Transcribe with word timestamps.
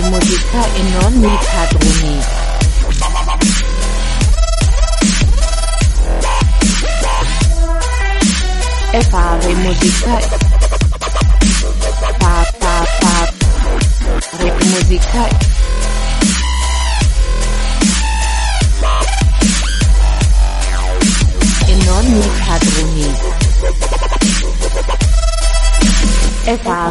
fare 0.00 0.08
musica 0.08 0.64
e 0.72 0.82
non 0.82 1.12
mi 1.14 1.38
padroni. 1.52 2.20
E 8.92 9.02
fare 9.02 9.54
musica 9.54 10.18
pa 12.18 12.50
pa 12.58 12.86
pa 13.00 13.30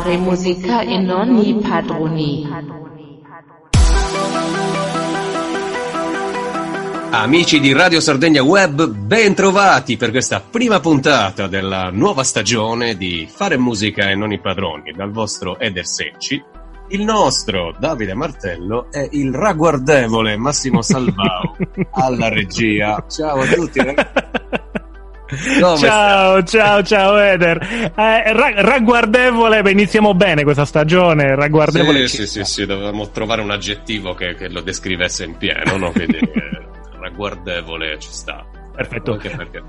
re 0.09 0.17
musica 0.17 0.81
e 0.81 0.97
non 0.99 1.29
mi 1.29 1.59
padroni. 1.61 2.98
Amici 7.11 7.59
di 7.59 7.73
Radio 7.73 7.99
Sardegna 7.99 8.43
Web, 8.43 8.85
ben 8.87 9.33
trovati 9.33 9.97
per 9.97 10.11
questa 10.11 10.41
prima 10.41 10.79
puntata 10.79 11.47
della 11.47 11.89
nuova 11.91 12.23
stagione 12.23 12.95
di 12.95 13.27
Fare 13.29 13.57
musica 13.57 14.09
e 14.09 14.15
non 14.15 14.31
i 14.31 14.39
padroni 14.39 14.91
dal 14.91 15.11
vostro 15.11 15.59
Eder 15.59 15.87
Secci. 15.87 16.41
Il 16.89 17.03
nostro 17.03 17.75
Davide 17.77 18.13
Martello 18.13 18.87
è 18.91 19.07
il 19.11 19.33
ragguardevole 19.33 20.37
Massimo 20.37 20.81
Salvao 20.83 21.57
alla 21.93 22.29
regia. 22.29 23.03
Ciao 23.09 23.41
a 23.41 23.45
tutti 23.47 23.83
ragazzi. 23.83 24.37
Come 25.59 25.77
ciao, 25.77 26.43
ciao, 26.43 26.83
ciao 26.83 27.17
Eder. 27.17 27.91
Eh, 27.95 28.33
ra- 28.33 28.61
ragguardevole, 28.61 29.61
beh, 29.61 29.71
iniziamo 29.71 30.13
bene 30.13 30.43
questa 30.43 30.65
stagione. 30.65 31.35
Ragguardevole. 31.35 32.07
Sì, 32.07 32.25
sì, 32.25 32.27
sì, 32.27 32.43
sì, 32.43 32.65
dovevamo 32.65 33.09
trovare 33.09 33.41
un 33.41 33.51
aggettivo 33.51 34.13
che, 34.13 34.35
che 34.35 34.47
lo 34.47 34.61
descrivesse 34.61 35.25
in 35.25 35.37
pieno, 35.37 35.77
no? 35.77 35.91
Quindi 35.91 36.17
eh, 36.17 36.67
ragguardevole 36.99 37.97
ci 37.99 38.09
sta. 38.11 38.45
Perfetto. 38.75 39.13
Anche 39.13 39.29
perché 39.29 39.63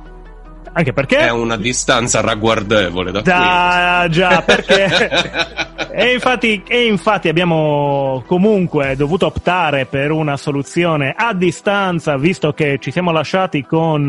Anche 0.73 0.93
perché? 0.93 1.17
è 1.19 1.31
una 1.31 1.57
distanza 1.57 2.21
ragguardevole 2.21 3.11
da 3.11 3.21
Da, 3.23 4.07
già, 4.09 4.43
perché? 4.43 5.11
e, 5.91 6.13
infatti, 6.13 6.63
e 6.67 6.85
infatti 6.87 7.29
abbiamo 7.29 8.23
comunque 8.27 8.95
dovuto 8.95 9.27
optare 9.27 9.87
per 9.87 10.13
una 10.13 10.37
soluzione 10.37 11.13
a 11.17 11.35
distanza, 11.35 12.17
visto 12.17 12.53
che 12.53 12.79
ci 12.81 12.93
siamo 12.93 13.11
lasciati 13.11 13.65
con 13.65 14.05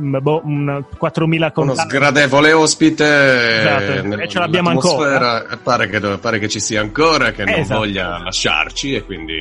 mm, 0.00 0.16
boh, 0.20 0.42
un 0.44 0.84
4.000 1.00 1.52
qui. 1.52 1.62
Uno 1.64 1.74
sgradevole 1.74 2.52
ospite 2.52 3.58
Esatto, 3.58 4.06
nel- 4.06 4.20
e 4.20 4.28
ce 4.28 4.38
l'abbiamo 4.38 4.70
e 4.70 5.56
Pare 5.62 5.88
che, 5.88 6.00
pare 6.00 6.38
che 6.38 6.48
ci 6.48 6.60
sia 6.60 6.80
ancora, 6.80 7.32
che 7.32 7.44
non 7.44 7.54
Esatto. 7.54 7.80
voglia 7.80 8.18
lasciarci 8.18 8.94
e 8.94 9.04
quindi 9.04 9.34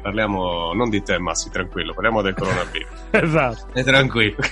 parliamo 0.00 0.72
non 0.74 0.88
di 0.90 1.02
te 1.02 1.18
Massi, 1.18 1.50
tranquillo, 1.50 1.92
parliamo 1.94 2.22
del 2.22 2.34
coronavirus. 2.34 2.88
Esatto. 3.10 3.66
E 3.74 3.82
tranquillo. 3.84 4.36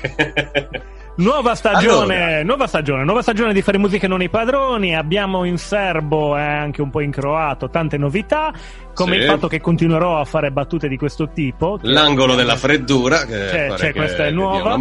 Nuova 1.19 1.55
stagione, 1.55 2.17
Allora. 2.25 2.43
nuova 2.45 2.67
stagione, 2.67 3.03
nuova 3.05 3.23
stagione 3.23 3.55
di 3.55 3.63
Fare 3.63 3.79
Musica 3.79 4.05
e 4.05 4.09
non 4.09 4.21
i 4.21 4.29
padroni. 4.29 4.95
Abbiamo 4.95 5.45
in 5.45 5.57
serbo 5.57 6.37
e 6.37 6.43
anche 6.43 6.83
un 6.83 6.91
po' 6.91 7.01
in 7.01 7.11
croato 7.11 7.71
tante 7.71 7.97
novità, 7.97 8.53
come 8.93 9.15
Sì. 9.15 9.21
il 9.23 9.27
fatto 9.27 9.49
che 9.49 9.63
continuerò 9.63 10.19
a 10.21 10.25
fare 10.27 10.51
battute 10.51 10.89
di 10.89 10.99
questo 10.99 11.29
tipo. 11.31 11.79
che- 11.81 11.89
L'angolo 11.89 12.35
della 12.35 12.57
freddura 12.57 13.25
che 13.25 13.47
C'è- 13.51 13.69
c'è, 13.77 13.87
che 13.87 13.93
questa 13.95 14.27
è 14.27 14.31
nuova. 14.31 14.79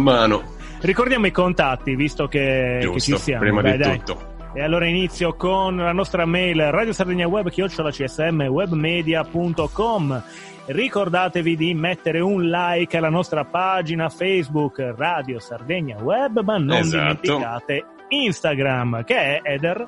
Ricordiamo 0.82 1.26
i 1.26 1.30
contatti, 1.30 1.96
visto 1.96 2.28
che, 2.28 2.78
che 2.80 2.86
Giusto, 2.86 3.16
ci 3.16 3.22
siamo. 3.22 3.40
prima 3.40 3.62
Dai, 3.62 3.72
di 3.72 3.78
dai. 3.78 3.98
tutto. 4.04 4.34
E 4.56 4.62
allora 4.62 4.86
inizio 4.86 5.34
con 5.34 5.76
la 5.76 5.92
nostra 5.92 6.24
mail 6.24 6.70
Radio 6.70 6.94
Sardegna 6.94 7.26
Web 7.28 7.50
chiocciola 7.50 7.90
csm 7.90 8.40
webmedia.com. 8.48 10.22
Ricordatevi 10.64 11.56
di 11.56 11.74
mettere 11.74 12.20
un 12.20 12.48
like 12.48 12.96
alla 12.96 13.10
nostra 13.10 13.44
pagina 13.44 14.08
Facebook 14.08 14.94
Radio 14.96 15.38
Sardegna 15.40 15.98
Web, 16.00 16.40
ma 16.42 16.56
non 16.56 16.78
Esatto. 16.78 17.18
dimenticate 17.20 17.84
Instagram, 18.08 19.04
che 19.04 19.14
è 19.14 19.40
Eder. 19.42 19.86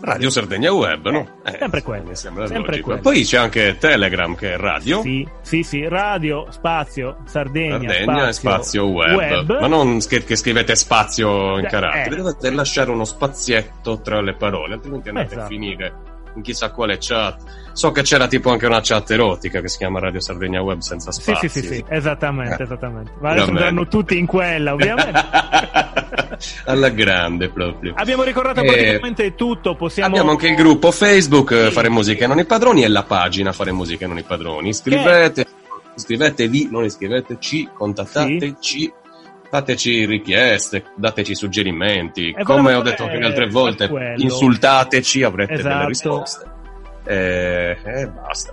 Radio 0.00 0.28
Sardegna 0.28 0.72
Web, 0.72 1.08
no? 1.08 1.38
Eh, 1.44 1.56
sempre 1.58 1.82
quello, 1.82 2.14
sempre 2.14 2.80
quello. 2.80 3.00
Poi 3.00 3.22
c'è 3.24 3.38
anche 3.38 3.76
Telegram 3.78 4.34
che 4.34 4.54
è 4.54 4.56
radio. 4.56 5.00
Sì, 5.02 5.26
sì, 5.40 5.62
sì, 5.62 5.86
radio, 5.86 6.46
spazio, 6.50 7.18
Sardegna, 7.24 7.78
Sardegna 7.78 8.28
e 8.28 8.32
spazio 8.32 8.86
web. 8.86 9.16
web. 9.16 9.60
Ma 9.60 9.66
non 9.66 10.00
sch- 10.00 10.24
che 10.24 10.36
scrivete 10.36 10.74
spazio 10.74 11.58
in 11.58 11.64
Eh, 11.66 11.68
caratteri, 11.68 12.14
eh. 12.14 12.18
dovete 12.18 12.50
lasciare 12.50 12.90
uno 12.90 13.04
spazietto 13.04 14.00
tra 14.00 14.20
le 14.20 14.34
parole, 14.34 14.74
altrimenti 14.74 15.08
andate 15.08 15.26
Esatto. 15.28 15.44
a 15.44 15.46
finire 15.46 15.92
in 16.34 16.42
chissà 16.42 16.70
quale 16.70 16.98
chat. 17.00 17.42
So 17.72 17.90
che 17.90 18.02
c'era 18.02 18.26
tipo 18.28 18.50
anche 18.50 18.66
una 18.66 18.80
chat 18.82 19.10
erotica 19.10 19.60
che 19.60 19.68
si 19.68 19.78
chiama 19.78 19.98
Radio 19.98 20.20
Sardegna 20.20 20.62
Web 20.62 20.78
senza 20.80 21.10
Sì, 21.10 21.22
spazi. 21.22 21.48
sì, 21.48 21.60
sì, 21.60 21.66
sì, 21.74 21.84
esattamente, 21.88 22.62
Eh. 22.62 22.64
esattamente. 22.64 23.12
Ma 23.20 23.30
adesso 23.30 23.48
andranno 23.48 23.88
tutti 23.88 24.16
in 24.16 24.26
quella, 24.26 24.72
ovviamente. 24.74 25.12
Alla 26.66 26.88
grande 26.90 27.48
proprio. 27.48 27.94
Abbiamo 27.96 28.22
ricordato 28.22 28.60
Eh, 28.60 28.66
praticamente 28.66 29.34
tutto, 29.34 29.74
possiamo... 29.76 30.08
Abbiamo 30.10 30.30
anche 30.30 30.48
il 30.48 30.54
gruppo 30.54 30.90
Facebook 30.90 31.66
Sì. 31.66 31.70
Fare 31.72 31.88
Musica 31.88 32.24
e 32.24 32.28
non 32.28 32.38
i 32.38 32.44
padroni 32.44 32.82
e 32.84 32.88
la 32.88 33.02
pagina 33.02 33.52
Fare 33.52 33.72
Musica 33.72 34.04
e 34.04 34.08
non 34.08 34.18
i 34.18 34.22
padroni. 34.22 34.68
Iscrivete, 34.68 35.46
iscrivetevi, 35.96 36.68
non 36.70 36.84
iscriveteci, 36.84 37.70
contattateci, 37.74 38.92
fateci 39.54 40.04
richieste, 40.04 40.84
dateci 40.96 41.36
suggerimenti. 41.36 42.34
E 42.36 42.42
Come 42.42 42.74
ho 42.74 42.82
detto 42.82 43.04
anche 43.04 43.24
altre 43.24 43.46
volte, 43.46 43.88
insultateci, 44.16 45.22
avrete 45.22 45.54
delle 45.54 45.68
Esatto. 45.68 45.86
risposte. 45.86 46.50
E 47.06 47.76
e 47.84 48.08
basta. 48.08 48.52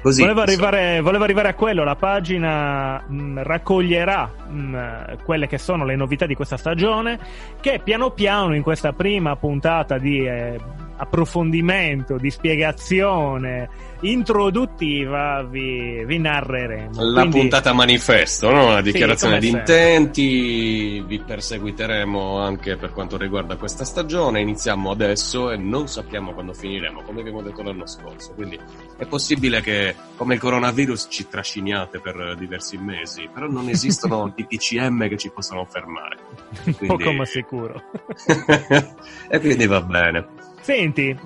Così. 0.00 0.22
Volevo 0.22 0.40
arrivare, 0.40 1.00
volevo 1.00 1.24
arrivare 1.24 1.48
a 1.48 1.54
quello, 1.54 1.82
la 1.84 1.96
pagina 1.96 3.02
mh, 3.06 3.42
raccoglierà 3.42 4.30
mh, 4.48 5.24
quelle 5.24 5.48
che 5.48 5.58
sono 5.58 5.84
le 5.84 5.96
novità 5.96 6.24
di 6.24 6.34
questa 6.36 6.56
stagione 6.56 7.18
che 7.60 7.80
piano 7.82 8.12
piano 8.12 8.54
in 8.54 8.62
questa 8.62 8.92
prima 8.92 9.34
puntata 9.34 9.98
di 9.98 10.24
eh, 10.24 10.56
approfondimento, 10.98 12.16
di 12.18 12.30
spiegazione 12.30 13.86
introduttiva 14.00 15.42
vi, 15.42 16.04
vi 16.04 16.18
narreremo. 16.18 17.02
La 17.02 17.20
Quindi- 17.22 17.38
puntata 17.40 17.72
manifesto, 17.72 18.50
no? 18.50 18.70
la 18.70 18.80
dichiarazione 18.80 19.38
come 19.38 19.50
di 19.50 19.56
intenti, 19.56 21.00
vi 21.02 21.18
perseguiteremo 21.20 22.38
anche 22.38 22.76
per 22.76 22.92
quanto 22.92 23.16
riguarda 23.16 23.56
questa 23.56 23.84
stagione, 23.84 24.40
iniziamo 24.40 24.90
adesso 24.90 25.50
e 25.50 25.56
non 25.56 25.88
sappiamo 25.88 26.32
quando 26.32 26.52
finiremo, 26.52 27.02
come 27.02 27.20
abbiamo 27.20 27.42
detto 27.42 27.62
l'anno 27.62 27.86
scorso, 27.86 28.32
quindi 28.34 28.58
è 28.96 29.06
possibile 29.06 29.60
che 29.60 29.94
come 30.16 30.34
il 30.34 30.40
coronavirus 30.40 31.06
ci 31.10 31.26
trasciniate 31.28 31.98
per 32.00 32.36
diversi 32.38 32.76
mesi, 32.76 33.28
però 33.32 33.46
non 33.48 33.66
esistono 33.70 34.32
DPCM 34.34 35.08
che 35.08 35.16
ci 35.16 35.30
possano 35.30 35.64
fermare. 35.64 36.18
Quindi- 36.62 36.86
Poco 36.86 37.12
ma 37.12 37.24
sicuro. 37.24 37.82
e 39.28 39.40
quindi 39.40 39.66
va 39.66 39.80
bene. 39.80 40.26
Senti, 40.68 41.08
Eh, 41.08 41.16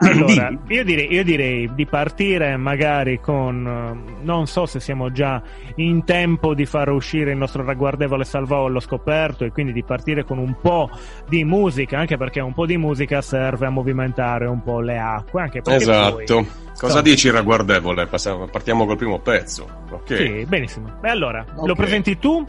allora, 0.00 0.50
io 0.66 0.82
direi, 0.82 1.12
io 1.12 1.22
direi 1.22 1.72
di 1.72 1.86
partire 1.86 2.56
magari 2.56 3.20
con, 3.20 3.64
eh, 3.64 4.24
non 4.24 4.48
so 4.48 4.66
se 4.66 4.80
siamo 4.80 5.12
già 5.12 5.40
in 5.76 6.02
tempo 6.04 6.52
di 6.52 6.66
far 6.66 6.88
uscire 6.90 7.30
il 7.30 7.36
nostro 7.36 7.64
ragguardevole 7.64 8.24
Salvao 8.24 8.64
allo 8.64 8.80
scoperto 8.80 9.44
e 9.44 9.52
quindi 9.52 9.72
di 9.72 9.84
partire 9.84 10.24
con 10.24 10.38
un 10.38 10.56
po' 10.60 10.90
di 11.28 11.44
musica, 11.44 11.96
anche 11.96 12.16
perché 12.16 12.40
un 12.40 12.54
po' 12.54 12.66
di 12.66 12.76
musica 12.76 13.22
serve 13.22 13.66
a 13.66 13.70
movimentare 13.70 14.46
un 14.46 14.64
po' 14.64 14.80
le 14.80 14.98
acque, 14.98 15.42
anche 15.42 15.62
Esatto. 15.64 16.14
poi- 16.26 16.48
Cosa 16.76 17.00
dici 17.00 17.30
ragguardevole? 17.30 18.06
Passiamo- 18.06 18.46
Partiamo 18.48 18.84
col 18.84 18.96
primo 18.96 19.20
pezzo. 19.20 19.64
Ok. 19.90 20.16
Sì, 20.16 20.44
benissimo. 20.48 20.98
E 21.02 21.08
allora, 21.08 21.44
Ok. 21.54 21.66
lo 21.68 21.74
presenti 21.76 22.18
tu? 22.18 22.44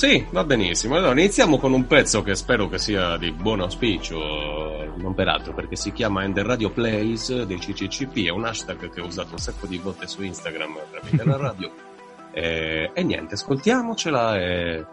Sì, 0.00 0.24
va 0.30 0.44
benissimo. 0.44 0.96
Allora, 0.96 1.12
iniziamo 1.12 1.58
con 1.58 1.74
un 1.74 1.86
pezzo 1.86 2.22
che 2.22 2.34
spero 2.34 2.70
che 2.70 2.78
sia 2.78 3.18
di 3.18 3.32
buon 3.32 3.60
auspicio, 3.60 4.94
non 4.96 5.12
peraltro, 5.12 5.52
perché 5.52 5.76
si 5.76 5.92
chiama 5.92 6.24
Ender 6.24 6.46
Radio 6.46 6.70
Plays 6.70 7.42
dei 7.42 7.58
CCCP, 7.58 8.24
è 8.24 8.30
un 8.30 8.46
hashtag 8.46 8.88
che 8.88 9.02
ho 9.02 9.04
usato 9.04 9.32
un 9.32 9.38
sacco 9.38 9.66
di 9.66 9.76
volte 9.76 10.06
su 10.06 10.22
Instagram 10.22 10.78
tramite 10.90 11.22
la 11.22 11.36
radio. 11.36 11.70
E, 12.32 12.92
e 12.94 13.02
niente, 13.02 13.34
ascoltiamocela 13.34 14.38
e 14.38 14.86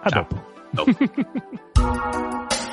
A 0.00 0.08
Ciao. 0.08 0.26
dopo. 0.28 0.44
dopo. 0.70 2.56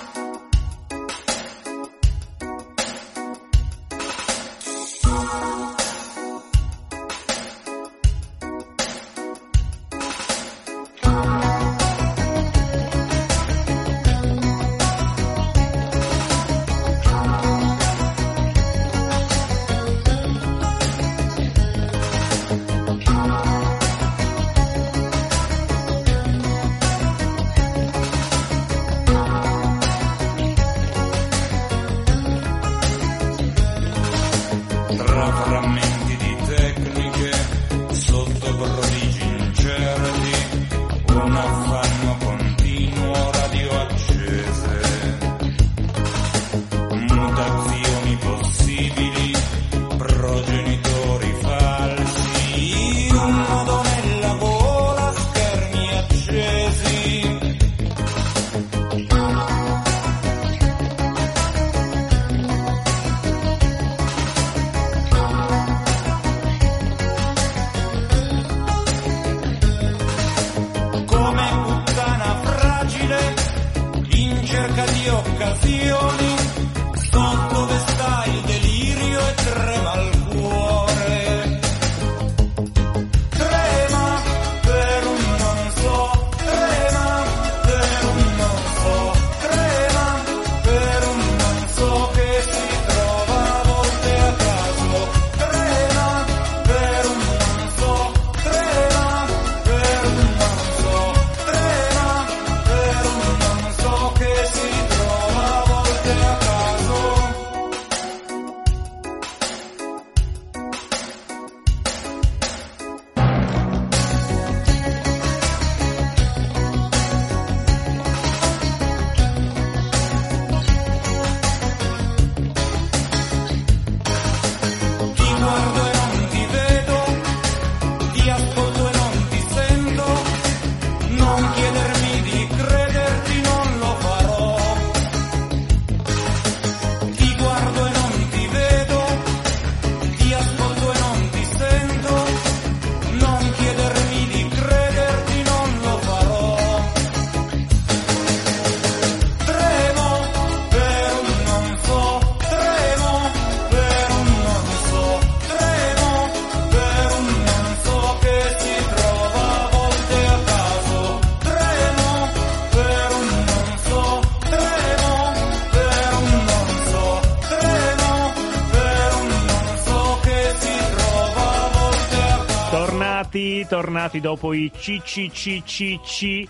tornati 174.15 174.19
dopo 174.19 174.53
i 174.53 174.71
CCCCC 174.71 176.47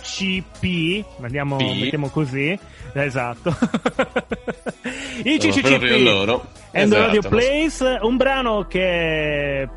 CP, 0.00 1.04
andiamo, 1.20 1.56
mettiamo 1.58 2.08
così, 2.08 2.58
esatto. 2.94 3.54
I 5.24 5.36
CCCP 5.38 6.02
loro. 6.02 6.48
And 6.72 6.92
Esatto, 6.92 7.06
Radio 7.06 7.20
Place, 7.28 7.98
un 8.00 8.16
brano 8.16 8.66
che 8.66 9.68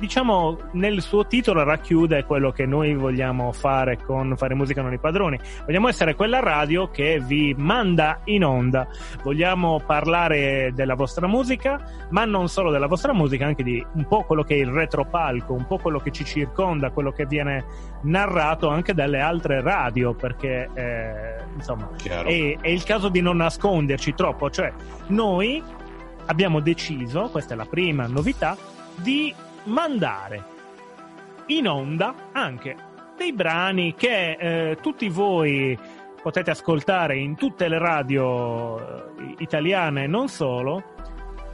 diciamo 0.00 0.58
nel 0.72 1.02
suo 1.02 1.26
titolo 1.26 1.62
racchiude 1.62 2.24
quello 2.24 2.50
che 2.50 2.64
noi 2.64 2.94
vogliamo 2.94 3.52
fare 3.52 3.98
con 3.98 4.34
Fare 4.36 4.54
Musica 4.54 4.80
Non 4.80 4.94
i 4.94 4.98
Padroni. 4.98 5.38
Vogliamo 5.66 5.88
essere 5.88 6.14
quella 6.14 6.40
radio 6.40 6.90
che 6.90 7.20
vi 7.20 7.54
manda 7.56 8.22
in 8.24 8.44
onda. 8.44 8.88
Vogliamo 9.22 9.80
parlare 9.84 10.72
della 10.74 10.94
vostra 10.94 11.26
musica, 11.26 12.06
ma 12.08 12.24
non 12.24 12.48
solo 12.48 12.70
della 12.70 12.86
vostra 12.86 13.12
musica, 13.12 13.44
anche 13.44 13.62
di 13.62 13.84
un 13.92 14.06
po' 14.08 14.24
quello 14.24 14.42
che 14.42 14.54
è 14.54 14.58
il 14.58 14.68
retropalco, 14.68 15.52
un 15.52 15.66
po' 15.66 15.76
quello 15.76 16.00
che 16.00 16.10
ci 16.10 16.24
circonda, 16.24 16.90
quello 16.90 17.12
che 17.12 17.26
viene 17.26 17.64
narrato 18.02 18.68
anche 18.68 18.94
dalle 18.94 19.20
altre 19.20 19.60
radio, 19.60 20.14
perché 20.14 20.70
eh, 20.72 21.44
insomma 21.54 21.90
è, 22.02 22.56
è 22.58 22.68
il 22.68 22.82
caso 22.84 23.10
di 23.10 23.20
non 23.20 23.36
nasconderci 23.36 24.14
troppo, 24.14 24.48
cioè 24.48 24.72
noi 25.08 25.62
abbiamo 26.24 26.60
deciso, 26.60 27.28
questa 27.30 27.52
è 27.52 27.56
la 27.56 27.66
prima 27.66 28.06
novità, 28.06 28.56
di 28.96 29.34
mandare 29.64 30.44
in 31.46 31.66
onda 31.68 32.14
anche 32.32 32.76
dei 33.16 33.32
brani 33.32 33.94
che 33.94 34.32
eh, 34.38 34.78
tutti 34.80 35.08
voi 35.08 35.78
potete 36.22 36.50
ascoltare 36.50 37.16
in 37.16 37.34
tutte 37.36 37.68
le 37.68 37.78
radio 37.78 38.78
eh, 38.78 39.34
italiane 39.38 40.04
e 40.04 40.06
non 40.06 40.28
solo. 40.28 40.82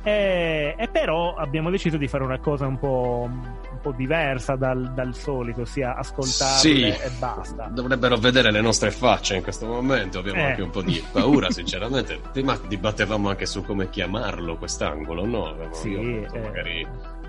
E, 0.03 0.75
e 0.79 0.87
però 0.89 1.35
abbiamo 1.35 1.69
deciso 1.69 1.97
di 1.97 2.07
fare 2.07 2.23
una 2.23 2.39
cosa 2.39 2.65
un 2.65 2.79
po', 2.79 3.29
un 3.29 3.79
po' 3.83 3.91
diversa 3.91 4.55
dal, 4.55 4.93
dal 4.95 5.17
solito, 5.17 5.63
ossia 5.63 5.97
ascoltarle 5.97 6.59
Sì. 6.61 6.83
e 6.85 7.11
basta. 7.19 7.65
Dovrebbero 7.73 8.17
vedere 8.17 8.53
le 8.53 8.61
nostre 8.61 8.93
facce 8.93 9.35
in 9.35 9.43
questo 9.43 9.67
momento, 9.67 10.21
abbiamo 10.21 10.39
Eh. 10.39 10.45
anche 10.51 10.63
un 10.63 10.71
po' 10.71 10.83
di 10.83 11.03
paura 11.11 11.51
sinceramente. 11.51 12.21
Prima 12.31 12.57
dibattevamo 12.69 13.29
anche 13.31 13.47
su 13.47 13.65
come 13.65 13.91
chiamarlo 13.91 14.57
quest'angolo, 14.57 15.25
no? 15.27 15.47
Avevamo- 15.49 15.75
Sì, 15.75 15.95
eh. 15.97 16.29
magari 16.41 16.87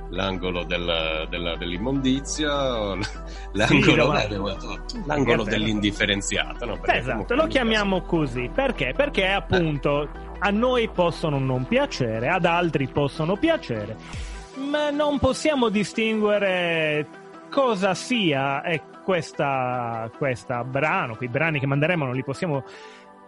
l'angolo 0.09 0.63
del- 0.63 1.27
della- 1.29 1.55
dell'immondizia, 1.55 2.95
l'angolo, 3.51 4.13
eh, 4.15 4.23
abbiamo 4.23 4.47
detto, 4.49 4.79
l'angolo 5.05 5.43
dell'indifferenziata, 5.43 6.65
no? 6.65 6.79
Esatto, 6.85 7.35
lo 7.35 7.47
chiamiamo 7.47 8.01
così. 8.01 8.49
Perché? 8.53 8.93
Perché 8.95 9.27
appunto 9.27 10.07
a 10.39 10.49
noi 10.49 10.87
possono 10.89 11.39
non 11.39 11.65
piacere, 11.67 12.29
ad 12.29 12.45
altri 12.45 12.87
possono 12.87 13.35
piacere, 13.35 13.95
ma 14.69 14.89
non 14.89 15.19
possiamo 15.19 15.69
distinguere 15.69 17.07
cosa 17.49 17.93
sia 17.93 18.61
eh, 18.63 18.81
questa, 19.03 20.09
questa 20.17 20.63
brano, 20.63 21.15
quei 21.15 21.29
brani 21.29 21.59
che 21.59 21.65
manderemo 21.65 22.05
non 22.05 22.13
li 22.13 22.23
possiamo 22.23 22.63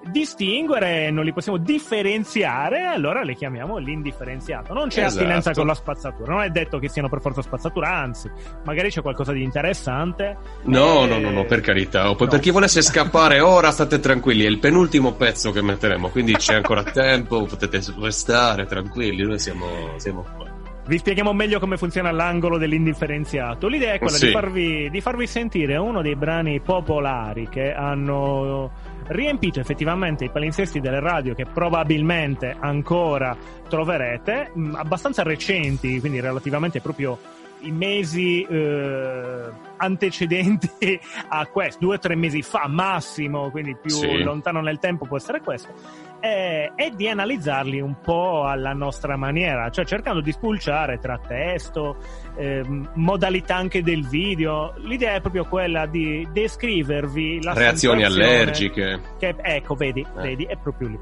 distinguere, 0.03 1.12
non 1.12 1.24
li 1.25 1.34
possiamo 1.34 1.58
differenziare, 1.58 2.86
allora 2.86 3.24
le 3.24 3.36
chiamiamo 3.36 3.77
l'indifferenziato. 3.77 4.74
Non 4.74 4.88
c'è 4.89 5.03
Esatto. 5.06 5.24
attinenza 5.24 5.51
con 5.51 5.65
la 5.68 5.74
spazzatura, 5.74 6.34
non 6.34 6.44
è 6.44 6.50
detto 6.50 6.79
che 6.79 6.89
siano 6.89 7.10
per 7.10 7.22
forza 7.22 7.41
spazzatura, 7.41 7.89
anzi, 7.94 8.29
magari 8.65 8.89
c'è 8.89 9.01
qualcosa 9.01 9.32
di 9.34 9.44
interessante. 9.44 10.38
No, 10.63 11.03
Eh, 11.03 11.08
no, 11.08 11.20
no, 11.20 11.29
no, 11.32 11.46
per 11.46 11.62
carità. 11.62 12.10
O 12.10 12.15
poi 12.15 12.27
no. 12.27 12.34
per 12.34 12.41
chi 12.41 12.50
volesse 12.51 12.82
scappare 12.82 13.39
ora, 13.41 13.72
state 13.72 14.00
tranquilli, 14.00 14.44
è 14.44 14.48
il 14.48 14.60
penultimo 14.60 15.13
pezzo 15.13 15.51
che 15.51 15.62
metteremo, 15.62 16.10
quindi 16.10 16.34
c'è 16.34 16.56
ancora 16.56 16.84
tempo, 16.84 17.44
potete 17.46 17.82
restare 18.00 18.65
tranquilli, 18.65 19.24
noi 19.24 19.39
siamo, 19.39 19.65
siamo 19.98 20.25
qua. 20.36 20.49
Vi 20.89 20.98
spieghiamo 20.98 21.34
meglio 21.34 21.60
come 21.60 21.77
funziona 21.77 22.10
l'angolo 22.10 22.58
dell'indifferenziato. 22.58 23.67
L'idea 23.67 23.93
è 23.93 24.00
quella 24.00 24.17
Sì. 24.17 24.25
di, 24.25 24.31
farvi, 24.31 24.89
di 24.89 25.01
farvi 25.01 25.27
sentire 25.27 25.77
uno 25.77 26.01
dei 26.01 26.15
brani 26.15 26.60
popolari 26.62 27.48
che 27.48 27.72
hanno 27.72 28.72
riempito 29.10 29.60
effettivamente 29.60 30.25
i 30.25 30.31
palinsesti 30.31 30.79
delle 30.79 31.00
radio 31.00 31.36
che 31.36 31.46
probabilmente 31.46 32.55
ancora 32.60 33.38
troverete, 33.69 34.50
mh, 34.51 34.74
abbastanza 34.77 35.22
recenti, 35.22 36.00
quindi 36.00 36.22
relativamente 36.22 36.81
proprio 36.81 37.19
i 37.61 37.71
mesi 37.71 38.41
eh, 38.43 39.43
antecedenti 39.77 40.69
a 41.29 41.45
questo, 41.47 41.79
due 41.85 41.95
o 41.95 41.99
tre 41.99 42.15
mesi 42.15 42.41
fa 42.41 42.67
massimo, 42.67 43.49
quindi 43.51 43.75
più 43.81 43.91
Sì. 43.91 44.23
lontano 44.23 44.61
nel 44.61 44.79
tempo 44.79 45.05
può 45.05 45.17
essere 45.17 45.41
questo, 45.41 45.69
eh, 46.21 46.71
e 46.75 46.91
di 46.95 47.07
analizzarli 47.07 47.79
un 47.79 47.99
po' 48.01 48.45
alla 48.45 48.73
nostra 48.73 49.15
maniera, 49.15 49.69
cioè 49.69 49.85
cercando 49.85 50.21
di 50.21 50.31
spulciare 50.31 50.99
tra 50.99 51.17
testo, 51.25 51.97
ehm, 52.37 52.91
modalità 52.95 53.55
anche 53.55 53.81
del 53.83 54.07
video. 54.07 54.73
L'idea 54.77 55.13
è 55.15 55.21
proprio 55.21 55.45
quella 55.45 55.85
di 55.85 56.27
descrivervi 56.31 57.41
la 57.43 57.53
Reazioni 57.53 58.03
allergiche. 58.03 58.99
che- 59.17 59.35
ecco, 59.41 59.75
vedi, 59.75 60.01
Eh. 60.01 60.21
vedi, 60.21 60.43
è 60.45 60.57
proprio 60.57 60.89
lì. 60.89 60.99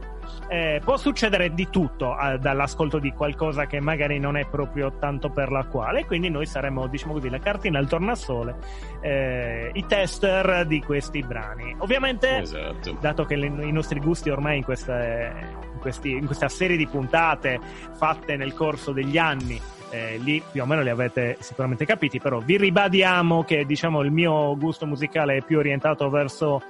Eh, 0.49 0.81
può 0.83 0.95
succedere 0.97 1.53
di 1.53 1.69
tutto 1.69 2.17
eh, 2.17 2.37
dall'ascolto 2.39 2.99
di 2.99 3.11
qualcosa 3.11 3.65
che 3.65 3.79
magari 3.81 4.17
non 4.19 4.37
è 4.37 4.45
proprio 4.45 4.93
tanto 4.97 5.29
per 5.29 5.51
la 5.51 5.65
quale, 5.65 6.05
quindi 6.05 6.29
noi 6.29 6.45
saremo, 6.45 6.87
diciamo 6.87 7.13
così, 7.13 7.29
la 7.29 7.39
cartina 7.39 7.79
al 7.79 7.87
tornasole, 7.87 8.55
eh, 9.01 9.71
i 9.73 9.85
tester 9.85 10.65
di 10.65 10.81
questi 10.81 11.21
brani. 11.21 11.75
Ovviamente, 11.79 12.37
Esatto. 12.37 12.97
dato 12.99 13.25
che 13.25 13.35
le- 13.35 13.47
i 13.65 13.71
nostri 13.71 13.99
gusti 13.99 14.29
ormai 14.29 14.57
in, 14.57 14.63
queste- 14.63 15.33
in 15.73 15.79
questi- 15.79 16.11
in 16.11 16.25
questa 16.25 16.47
serie 16.47 16.77
di 16.77 16.87
puntate 16.87 17.59
fatte 17.97 18.35
nel 18.37 18.53
corso 18.53 18.91
degli 18.91 19.17
anni 19.17 19.59
eh, 19.89 20.17
lì 20.17 20.43
più 20.51 20.61
o 20.61 20.65
meno 20.65 20.81
li 20.81 20.89
avete 20.89 21.37
sicuramente 21.39 21.85
capiti, 21.85 22.19
però 22.19 22.39
vi 22.39 22.57
ribadiamo 22.57 23.45
che 23.45 23.65
diciamo 23.65 24.01
il 24.01 24.11
mio 24.11 24.57
gusto 24.57 24.85
musicale 24.85 25.37
è 25.37 25.41
più 25.41 25.57
orientato 25.59 26.09
verso 26.09 26.61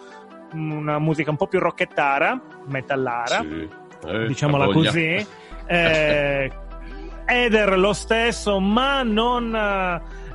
una 0.54 1.00
musica 1.00 1.30
un 1.30 1.38
po' 1.38 1.48
più 1.48 1.60
rocchettara, 1.60 2.39
metallara, 2.66 3.39
Sì. 3.42 3.68
Eh, 4.06 4.27
diciamola 4.27 4.68
così. 4.68 5.25
Eh, 5.66 6.51
Eder 7.25 7.77
lo 7.77 7.92
stesso, 7.94 8.60
ma 8.60 9.04
non, 9.04 9.50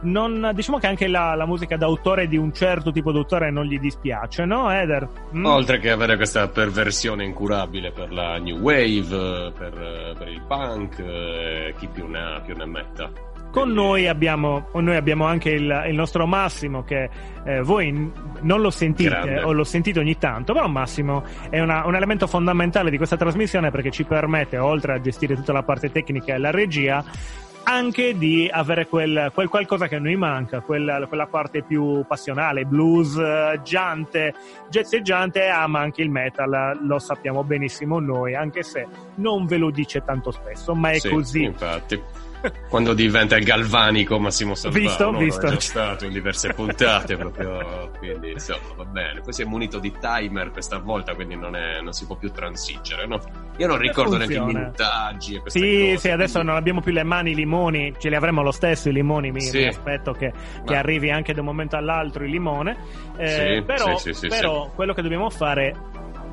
non- 0.02 0.50
diciamo 0.52 0.78
che 0.78 0.86
anche 0.88 1.06
la, 1.06 1.34
la 1.34 1.46
musica 1.46 1.76
d'autore 1.76 2.26
di 2.28 2.36
un 2.36 2.52
certo 2.52 2.90
tipo 2.92 3.12
d'autore 3.12 3.50
non 3.50 3.64
gli 3.64 3.78
dispiace, 3.78 4.44
no 4.44 4.70
Eder? 4.70 5.08
Mm? 5.34 5.46
Oltre 5.46 5.78
che 5.78 5.90
avere 5.90 6.16
questa 6.16 6.48
perversione 6.48 7.24
incurabile 7.24 7.92
per 7.92 8.12
la 8.12 8.36
new 8.38 8.58
wave, 8.58 9.52
per, 9.56 10.14
per 10.18 10.28
il 10.28 10.42
punk, 10.46 10.98
eh, 10.98 11.74
chi 11.78 11.86
più 11.86 12.06
ne 12.08 12.20
ha 12.20 12.40
più 12.40 12.54
ne 12.56 12.66
metta. 12.66 13.10
Con 13.52 13.70
noi 13.70 14.08
abbiamo, 14.08 14.68
noi 14.72 14.96
abbiamo 14.96 15.26
anche 15.26 15.50
il, 15.50 15.84
il 15.86 15.94
nostro 15.94 16.26
Massimo 16.26 16.84
che 16.84 17.10
eh, 17.44 17.60
voi 17.60 18.10
non 18.40 18.60
lo 18.62 18.70
sentite 18.70 19.10
Grande. 19.10 19.42
o 19.42 19.52
lo 19.52 19.62
sentite 19.62 19.98
ogni 20.00 20.16
tanto, 20.16 20.54
però 20.54 20.66
Massimo 20.68 21.22
è 21.50 21.60
una- 21.60 21.84
un 21.86 21.94
elemento 21.94 22.26
fondamentale 22.26 22.88
di 22.88 22.96
questa 22.96 23.18
trasmissione 23.18 23.70
perché 23.70 23.90
ci 23.90 24.04
permette, 24.04 24.56
oltre 24.56 24.94
a 24.94 25.00
gestire 25.02 25.34
tutta 25.34 25.52
la 25.52 25.62
parte 25.62 25.92
tecnica 25.92 26.34
e 26.34 26.38
la 26.38 26.50
regia, 26.50 27.04
anche 27.64 28.16
di 28.16 28.48
avere 28.50 28.86
quel, 28.86 29.30
quel 29.34 29.48
qualcosa 29.48 29.86
che 29.86 29.96
a 29.96 30.00
noi 30.00 30.16
manca, 30.16 30.60
quella, 30.60 31.06
quella 31.06 31.26
parte 31.26 31.62
più 31.62 32.04
passionale, 32.08 32.64
blues, 32.64 33.20
giante, 33.62 34.32
jazzeggiante, 34.70 35.46
ama 35.48 35.78
anche 35.80 36.00
il 36.00 36.10
metal, 36.10 36.78
lo 36.86 36.98
sappiamo 36.98 37.44
benissimo 37.44 38.00
noi, 38.00 38.34
anche 38.34 38.62
se 38.62 38.86
non 39.16 39.44
ve 39.44 39.58
lo 39.58 39.70
dice 39.70 40.02
tanto 40.04 40.30
spesso, 40.30 40.74
ma 40.74 40.90
è 40.90 40.98
Sì, 40.98 41.10
così. 41.10 41.42
Infatti. 41.44 42.02
Quando 42.68 42.92
diventa 42.94 43.36
il 43.36 43.44
galvanico 43.44 44.18
Massimo 44.18 44.54
Salvano, 44.54 44.82
Visto, 44.84 45.10
no? 45.10 45.18
visto. 45.18 45.46
è 45.46 45.50
già 45.50 45.60
stato 45.60 46.04
in 46.06 46.12
diverse 46.12 46.52
puntate 46.54 47.16
proprio, 47.16 47.90
quindi 47.98 48.32
insomma 48.32 48.60
va 48.76 48.84
bene. 48.84 49.20
Poi 49.20 49.32
si 49.32 49.42
è 49.42 49.44
munito 49.44 49.78
di 49.78 49.92
timer 50.00 50.50
questa 50.50 50.78
volta, 50.78 51.14
quindi 51.14 51.36
non, 51.36 51.54
è- 51.54 51.80
non 51.80 51.92
si 51.92 52.06
può 52.06 52.16
più 52.16 52.30
transigere, 52.32 53.06
no? 53.06 53.20
Io 53.58 53.66
non 53.66 53.78
ricordo 53.78 54.16
neanche 54.16 54.34
i 54.36 54.40
minutaggi 54.40 55.36
e 55.36 55.40
queste 55.40 55.58
Sì, 55.60 55.80
cose. 55.90 55.96
sì, 55.98 56.10
adesso 56.10 56.32
quindi- 56.32 56.48
non 56.48 56.56
abbiamo 56.56 56.80
più 56.80 56.92
le 56.92 57.02
mani, 57.04 57.30
i 57.30 57.34
limoni, 57.34 57.94
ce 57.98 58.08
li 58.08 58.14
avremo 58.16 58.42
lo 58.42 58.50
stesso 58.52 58.88
i 58.88 58.92
limoni, 58.92 59.30
mi, 59.30 59.40
Sì. 59.40 59.58
mi 59.58 59.66
aspetto 59.68 60.12
che, 60.12 60.32
che 60.64 60.72
Ma- 60.72 60.78
arrivi 60.78 61.10
anche 61.10 61.32
da 61.34 61.40
un 61.40 61.46
momento 61.46 61.76
all'altro 61.76 62.24
il 62.24 62.30
limone, 62.30 62.76
Eh, 63.18 63.26
Sì, 63.58 63.62
però, 63.64 63.96
sì, 63.98 64.12
sì, 64.14 64.26
però 64.28 64.70
quello 64.74 64.94
che 64.94 65.02
dobbiamo 65.02 65.28
fare 65.30 65.74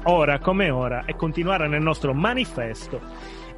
ora 0.04 0.40
come 0.40 0.70
ora 0.70 1.04
è 1.06 1.16
continuare 1.16 1.68
nel 1.68 1.82
nostro 1.82 2.14
manifesto 2.14 3.02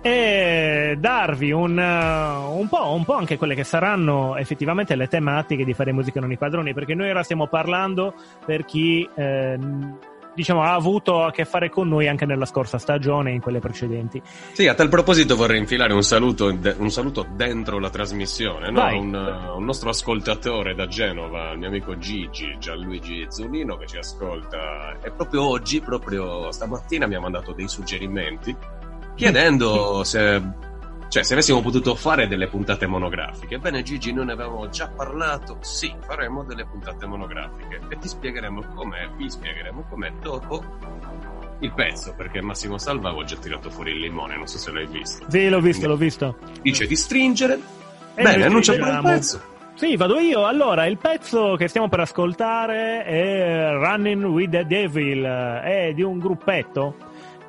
e 0.01 0.95
darvi 0.97 1.51
un, 1.51 1.77
uh, 1.77 2.57
un, 2.57 2.67
po', 2.67 2.93
un 2.93 3.05
po' 3.05 3.13
anche 3.13 3.37
quelle 3.37 3.53
che 3.53 3.63
saranno 3.63 4.35
effettivamente 4.35 4.95
le 4.95 5.07
tematiche 5.07 5.63
di 5.63 5.73
fare 5.73 5.91
musica 5.91 6.19
non 6.19 6.31
i 6.31 6.37
padroni, 6.37 6.73
perché 6.73 6.95
noi 6.95 7.09
ora 7.09 7.23
stiamo 7.23 7.47
parlando 7.47 8.13
per 8.43 8.65
chi 8.65 9.07
eh, 9.15 9.59
diciamo 10.33 10.63
ha 10.63 10.73
avuto 10.73 11.23
a 11.23 11.31
che 11.31 11.45
fare 11.45 11.69
con 11.69 11.87
noi 11.87 12.07
anche 12.07 12.25
nella 12.25 12.45
scorsa 12.45 12.79
stagione 12.79 13.29
e 13.29 13.33
in 13.35 13.41
quelle 13.41 13.59
precedenti. 13.59 14.21
Sì, 14.53 14.67
a 14.67 14.73
tal 14.73 14.89
proposito 14.89 15.35
vorrei 15.35 15.59
infilare 15.59 15.93
un 15.93 16.03
saluto, 16.03 16.47
un 16.47 16.89
saluto 16.89 17.27
dentro 17.35 17.77
la 17.77 17.89
trasmissione, 17.89 18.71
no? 18.71 18.83
Un, 18.97 19.13
uh, 19.13 19.57
un 19.57 19.63
nostro 19.63 19.89
ascoltatore 19.89 20.73
da 20.73 20.87
Genova, 20.87 21.51
il 21.51 21.59
mio 21.59 21.67
amico 21.67 21.97
Gigi, 21.97 22.55
Gianluigi 22.57 23.27
Zunino, 23.29 23.77
che 23.77 23.85
ci 23.85 23.97
ascolta 23.97 24.97
e 25.03 25.11
proprio 25.11 25.47
oggi, 25.47 25.79
proprio 25.79 26.51
stamattina 26.51 27.05
mi 27.05 27.15
ha 27.15 27.19
mandato 27.19 27.51
dei 27.51 27.67
suggerimenti 27.67 28.79
chiedendo 29.15 30.03
se 30.03 30.41
Cioè, 31.11 31.23
se 31.23 31.33
avessimo 31.33 31.59
potuto 31.59 31.93
fare 31.93 32.25
delle 32.29 32.47
puntate 32.47 32.87
monografiche, 32.87 33.59
bene 33.59 33.83
Gigi, 33.83 34.13
noi 34.13 34.27
ne 34.27 34.31
avevamo 34.31 34.69
già 34.69 34.87
parlato, 34.87 35.57
sì, 35.59 35.93
faremo 35.99 36.45
delle 36.45 36.65
puntate 36.65 37.05
monografiche 37.05 37.81
e 37.89 37.97
ti 37.97 38.07
spiegheremo 38.07 38.63
com'è, 38.73 39.09
vi 39.17 39.29
spiegheremo 39.29 39.87
com'è 39.89 40.09
dopo 40.21 40.63
il 41.59 41.73
pezzo, 41.73 42.13
perché 42.15 42.41
Massimo 42.41 42.77
Salva 42.77 43.09
avevo 43.09 43.25
già 43.25 43.35
tirato 43.35 43.69
fuori 43.69 43.91
il 43.91 43.99
limone, 43.99 44.37
non 44.37 44.47
so 44.47 44.57
se 44.57 44.71
l'hai 44.71 44.87
visto. 44.87 45.25
Sì, 45.27 45.49
l'ho 45.49 45.59
visto, 45.59 45.85
l'ho 45.85 45.97
visto. 45.97 46.37
Dice 46.61 46.87
di 46.87 46.95
stringere, 46.95 47.59
E 48.15 48.23
bene, 48.23 48.45
annuncia 48.45 48.73
pure 48.73 48.91
il 48.91 49.01
pezzo. 49.01 49.41
Sì, 49.73 49.97
vado 49.97 50.17
io. 50.17 50.45
Allora, 50.45 50.85
il 50.85 50.97
pezzo 50.97 51.55
che 51.55 51.67
stiamo 51.67 51.89
per 51.89 51.99
ascoltare 51.99 53.03
è 53.03 53.69
Running 53.71 54.23
with 54.23 54.51
the 54.51 54.65
Devil, 54.65 55.23
è 55.23 55.91
di 55.93 56.03
un 56.03 56.19
gruppetto, 56.19 56.95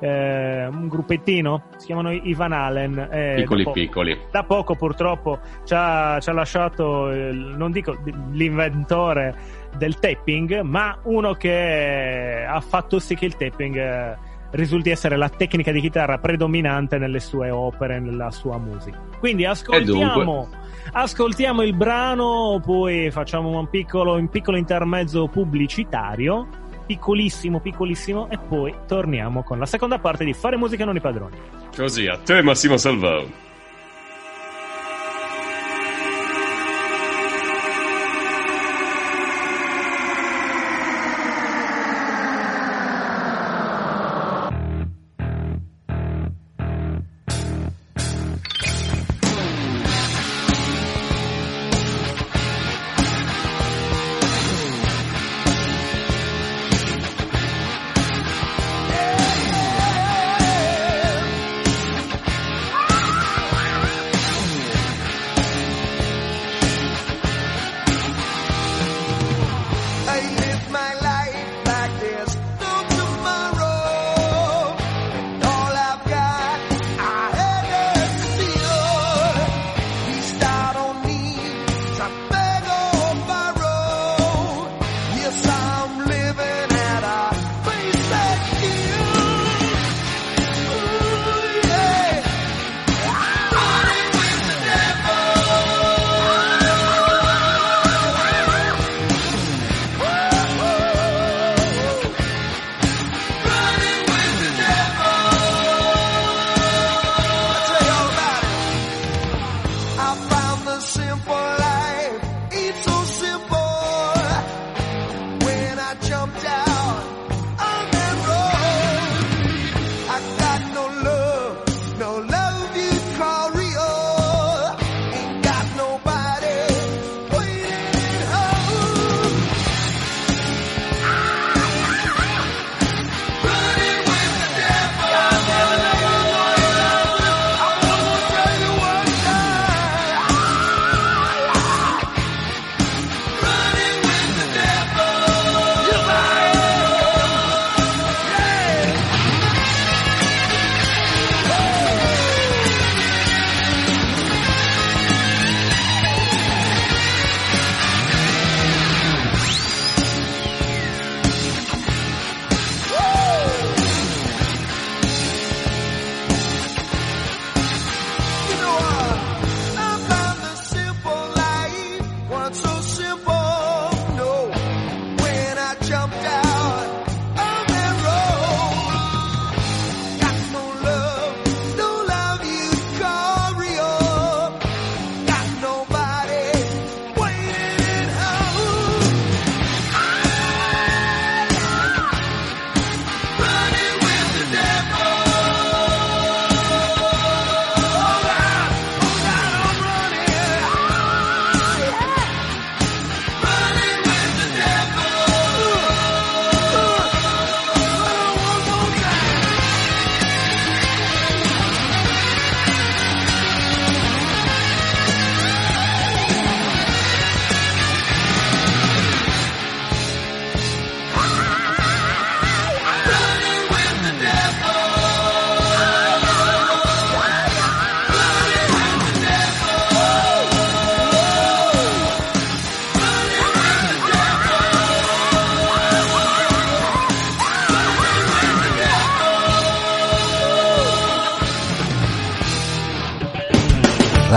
eh, 0.03 0.67
un 0.67 0.87
gruppettino, 0.89 1.63
si 1.77 1.85
chiamano 1.85 2.11
i 2.11 2.33
Van 2.33 2.51
Halen. 2.51 3.07
eh, 3.09 3.33
Piccoli 3.37 3.63
da 3.63 3.69
po- 3.69 3.73
piccoli. 3.75 4.19
Da 4.31 4.43
poco 4.43 4.75
purtroppo 4.75 5.39
ci 5.63 5.73
ha, 5.75 6.17
ci 6.19 6.29
ha 6.29 6.33
lasciato, 6.33 7.09
il- 7.09 7.53
non 7.57 7.71
dico 7.71 7.95
l'inventore 8.31 9.35
del 9.77 9.97
tapping, 9.99 10.59
ma 10.61 10.97
uno 11.03 11.33
che 11.33 12.45
ha 12.47 12.59
fatto 12.59 12.99
sì 12.99 13.15
che 13.15 13.25
il 13.25 13.35
tapping 13.37 13.75
eh, 13.77 14.17
risulti 14.51 14.89
essere 14.89 15.15
la 15.15 15.29
tecnica 15.29 15.71
di 15.71 15.79
chitarra 15.79 16.17
predominante 16.19 16.97
nelle 16.97 17.19
sue 17.19 17.49
opere, 17.49 17.99
nella 17.99 18.29
sua 18.29 18.57
musica. 18.59 18.99
Quindi 19.19 19.45
ascoltiamo, 19.45 20.47
ascoltiamo 20.91 21.61
il 21.63 21.73
brano, 21.75 22.59
poi 22.63 23.09
facciamo 23.09 23.57
un 23.57 23.69
piccolo, 23.69 24.15
un 24.15 24.27
piccolo 24.29 24.57
intermezzo 24.57 25.27
pubblicitario, 25.27 26.47
piccolissimo, 26.85 27.59
piccolissimo, 27.59 28.29
e 28.29 28.37
poi 28.37 28.73
torniamo 28.87 29.43
con 29.43 29.59
la 29.59 29.65
seconda 29.65 29.99
parte 29.99 30.23
di 30.25 30.33
Fare 30.33 30.57
musica 30.57 30.85
non 30.85 30.95
i 30.95 31.01
padroni. 31.01 31.37
Così, 31.75 32.07
a 32.07 32.17
te 32.17 32.41
Massimo 32.41 32.77
Salvao. 32.77 33.52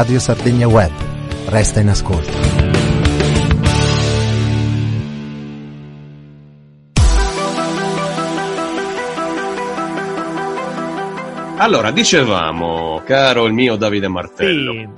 Radio 0.06 0.20
Sardegna 0.20 0.68
Web. 0.68 0.92
Resta 1.48 1.80
in 1.80 1.88
ascolto. 1.88 2.30
Allora, 11.58 11.90
dicevamo, 11.90 13.02
caro 13.04 13.46
il 13.46 13.52
mio 13.54 13.76
Davide 13.76 14.08
Martello, 14.08 14.72
Sì, 14.72 14.88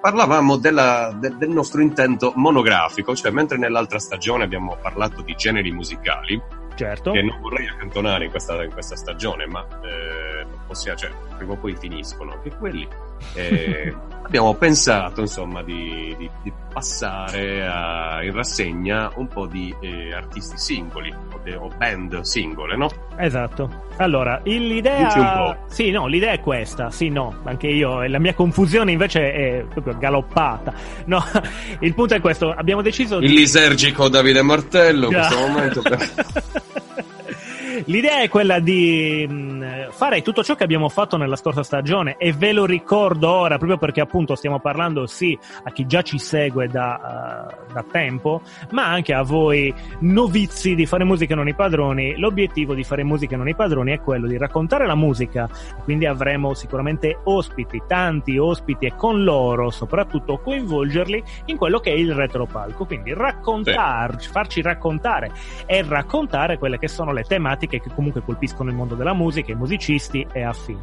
parlavamo 0.00 0.56
della- 0.56 1.16
de- 1.18 1.36
del 1.38 1.48
nostro 1.50 1.80
intento 1.80 2.32
monografico, 2.34 3.14
cioè 3.14 3.30
mentre 3.30 3.56
nell'altra 3.58 3.98
stagione 4.00 4.42
abbiamo 4.44 4.76
parlato 4.82 5.22
di 5.22 5.34
generi 5.36 5.70
musicali, 5.70 6.38
certo. 6.74 7.12
che 7.12 7.22
non 7.22 7.40
vorrei 7.40 7.68
accantonare 7.68 8.24
in 8.24 8.30
questa, 8.30 8.62
in 8.64 8.72
questa 8.72 8.96
stagione, 8.96 9.46
ma 9.46 9.64
eh, 9.84 10.44
possiamo, 10.66 10.98
cioè, 10.98 11.10
prima 11.36 11.52
o 11.52 11.56
poi 11.56 11.76
finiscono 11.76 12.32
anche 12.32 12.50
quelli. 12.58 12.86
E 13.34 13.94
abbiamo 14.30 14.54
pensato 14.54 15.20
insomma 15.22 15.62
di, 15.62 16.14
di- 16.18 16.30
di 16.42 16.52
passare 16.72 17.66
a- 17.66 18.22
in 18.22 18.32
rassegna 18.32 19.10
un 19.16 19.26
po' 19.26 19.46
di 19.46 19.74
eh, 19.80 20.12
artisti 20.14 20.56
singoli 20.56 21.12
o, 21.12 21.40
de- 21.42 21.56
o 21.56 21.68
band 21.76 22.20
singole, 22.20 22.76
no? 22.76 22.88
Esatto. 23.16 23.88
Allora, 23.96 24.40
il- 24.44 24.52
Dici 24.60 24.62
un 24.62 24.74
l'idea. 24.74 25.34
po'. 25.36 25.56
Sì, 25.68 25.90
no, 25.90 26.06
l'idea 26.06 26.30
è 26.32 26.40
questa. 26.40 26.90
Sì, 26.90 27.08
no, 27.08 27.40
anche 27.44 27.66
io. 27.66 28.06
La 28.06 28.18
mia 28.20 28.34
confusione 28.34 28.92
invece 28.92 29.32
è 29.32 29.64
proprio 29.68 29.96
galoppata. 29.98 30.72
No, 31.06 31.22
il 31.80 31.92
punto 31.94 32.14
è 32.14 32.20
questo. 32.20 32.50
Abbiamo 32.52 32.82
deciso 32.82 33.18
Il 33.18 33.32
lisergico 33.32 34.08
Davide 34.08 34.42
Martello 34.42 35.06
in 35.08 35.12
questo 35.14 35.36
momento. 35.46 35.82
per- 35.82 36.62
L'idea 37.86 38.20
è 38.20 38.28
quella 38.28 38.58
di 38.58 39.26
mh, 39.28 39.90
fare 39.90 40.22
tutto 40.22 40.42
ciò 40.42 40.54
che 40.54 40.64
abbiamo 40.64 40.88
fatto 40.88 41.16
nella 41.16 41.36
scorsa 41.36 41.62
stagione 41.62 42.16
e 42.18 42.32
ve 42.32 42.52
lo 42.52 42.66
ricordo 42.66 43.28
ora 43.28 43.56
proprio 43.56 43.78
perché 43.78 44.00
appunto 44.00 44.34
stiamo 44.34 44.60
parlando 44.60 45.06
sì 45.06 45.38
a 45.64 45.70
chi 45.70 45.86
già 45.86 46.02
ci 46.02 46.18
segue 46.18 46.68
da, 46.68 47.48
eh, 47.48 47.72
da 47.72 47.84
tempo 47.90 48.42
ma 48.70 48.86
anche 48.86 49.14
a 49.14 49.22
voi 49.22 49.72
novizi 50.00 50.74
di 50.74 50.86
fare 50.86 51.04
musica 51.04 51.34
non 51.34 51.48
i 51.48 51.54
padroni. 51.54 52.16
L'obiettivo 52.16 52.74
di 52.74 52.84
fare 52.84 53.04
musica 53.04 53.36
non 53.36 53.48
i 53.48 53.54
padroni 53.54 53.92
è 53.92 54.00
quello 54.00 54.26
di 54.26 54.36
raccontare 54.36 54.86
la 54.86 54.94
musica. 54.94 55.48
Quindi 55.84 56.06
avremo 56.06 56.54
sicuramente 56.54 57.18
ospiti 57.24 57.82
tanti 57.86 58.38
ospiti 58.38 58.86
e 58.86 58.94
con 58.96 59.22
loro 59.24 59.70
soprattutto 59.70 60.38
coinvolgerli 60.38 61.22
in 61.46 61.56
quello 61.56 61.78
che 61.80 61.92
è 61.92 61.96
il 61.96 62.14
retropalco. 62.14 62.84
Quindi 62.84 63.14
raccontarci 63.14 64.28
farci 64.28 64.62
raccontare 64.62 65.30
e 65.66 65.84
raccontare 65.86 66.58
quelle 66.58 66.78
che 66.78 66.88
sono 66.88 67.12
le 67.12 67.22
tematiche 67.22 67.69
che 67.78 67.90
comunque 67.94 68.22
colpiscono 68.22 68.70
il 68.70 68.76
mondo 68.76 68.94
della 68.94 69.14
musica, 69.14 69.52
i 69.52 69.56
musicisti 69.56 70.26
e 70.32 70.42
affini. 70.42 70.82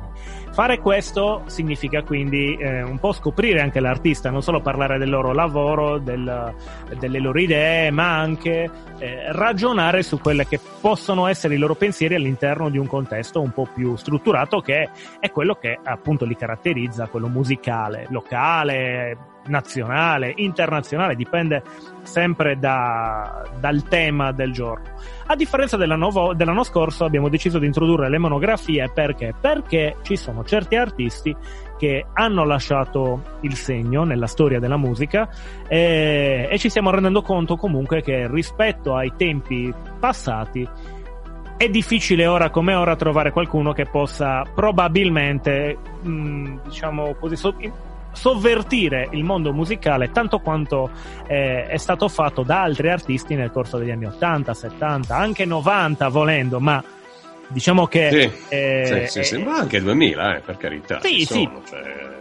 Fare 0.51 0.79
questo 0.79 1.43
significa 1.47 2.03
quindi 2.03 2.55
eh, 2.55 2.81
un 2.83 2.99
po' 2.99 3.11
scoprire 3.11 3.61
anche 3.61 3.79
l'artista, 3.79 4.29
non 4.29 4.41
solo 4.41 4.61
parlare 4.61 4.97
del 4.97 5.09
loro 5.09 5.33
lavoro, 5.33 5.97
del- 5.97 6.53
delle 6.97 7.19
loro 7.19 7.39
idee, 7.39 7.91
ma 7.91 8.17
anche 8.17 8.69
eh, 8.99 9.31
ragionare 9.31 10.01
su 10.03 10.19
quelle 10.19 10.47
che 10.47 10.59
possono 10.81 11.27
essere 11.27 11.55
i 11.55 11.57
loro 11.57 11.75
pensieri 11.75 12.15
all'interno 12.15 12.69
di 12.69 12.77
un 12.77 12.87
contesto 12.87 13.41
un 13.41 13.51
po' 13.51 13.67
più 13.71 13.95
strutturato 13.95 14.61
che 14.61 14.89
è 15.19 15.29
quello 15.31 15.55
che 15.55 15.77
appunto 15.83 16.25
li 16.25 16.35
caratterizza, 16.35 17.07
quello 17.07 17.27
musicale, 17.27 18.07
locale, 18.09 19.35
nazionale, 19.47 20.33
internazionale, 20.35 21.15
dipende 21.15 21.63
sempre 22.03 22.57
da- 22.57 23.43
dal 23.59 23.83
tema 23.83 24.31
del 24.31 24.51
giorno. 24.51 24.95
A 25.27 25.35
differenza 25.35 25.75
dell'anno, 25.77 26.33
dell'anno 26.33 26.63
scorso 26.63 27.03
abbiamo 27.03 27.29
deciso 27.29 27.59
di 27.59 27.65
introdurre 27.65 28.09
le 28.09 28.17
monografie 28.17 28.89
perché? 28.93 29.33
Perché 29.39 29.97
ci 30.03 30.15
sono 30.15 30.43
certi 30.43 30.75
artisti 30.75 31.35
che 31.77 32.05
hanno 32.13 32.45
lasciato 32.45 33.37
il 33.41 33.55
segno 33.55 34.03
nella 34.03 34.27
storia 34.27 34.59
della 34.59 34.77
musica 34.77 35.29
e, 35.67 36.47
e 36.49 36.57
ci 36.57 36.69
stiamo 36.69 36.89
rendendo 36.89 37.21
conto 37.21 37.55
comunque 37.55 38.01
che 38.01 38.27
rispetto 38.29 38.95
ai 38.95 39.13
tempi 39.15 39.73
passati 39.99 40.67
è 41.57 41.69
difficile 41.69 42.27
ora 42.27 42.51
come 42.51 42.75
ora 42.75 42.95
trovare 42.95 43.31
qualcuno 43.31 43.73
che 43.73 43.85
possa 43.87 44.43
probabilmente, 44.53 45.75
mh, 46.03 46.59
diciamo 46.65 47.15
così, 47.15 47.35
sovvertire 48.17 49.07
il 49.11 49.23
mondo 49.23 49.53
musicale 49.53 50.11
tanto 50.11 50.39
quanto 50.39 50.89
eh, 51.27 51.67
è 51.67 51.77
stato 51.77 52.07
fatto 52.09 52.41
da 52.41 52.63
altri 52.63 52.89
artisti 52.89 53.35
nel 53.35 53.51
corso 53.51 53.77
degli 53.77 53.91
anni 53.91 54.05
80, 54.05 54.53
70, 54.53 55.15
anche 55.15 55.45
90 55.45 56.07
volendo, 56.09 56.59
ma 56.59 56.83
diciamo 57.47 57.85
che 57.87 58.09
Sì, 58.11 58.55
eh, 58.55 59.05
sì, 59.07 59.23
sì, 59.23 59.35
eh, 59.35 59.43
ma 59.43 59.57
anche 59.57 59.81
2000, 59.81 60.37
eh, 60.37 60.39
per 60.41 60.57
carità. 60.57 60.99
Sì, 61.01 61.19
ci 61.19 61.25
sì. 61.25 61.49
sono, 61.49 61.61
cioè, 61.69 62.15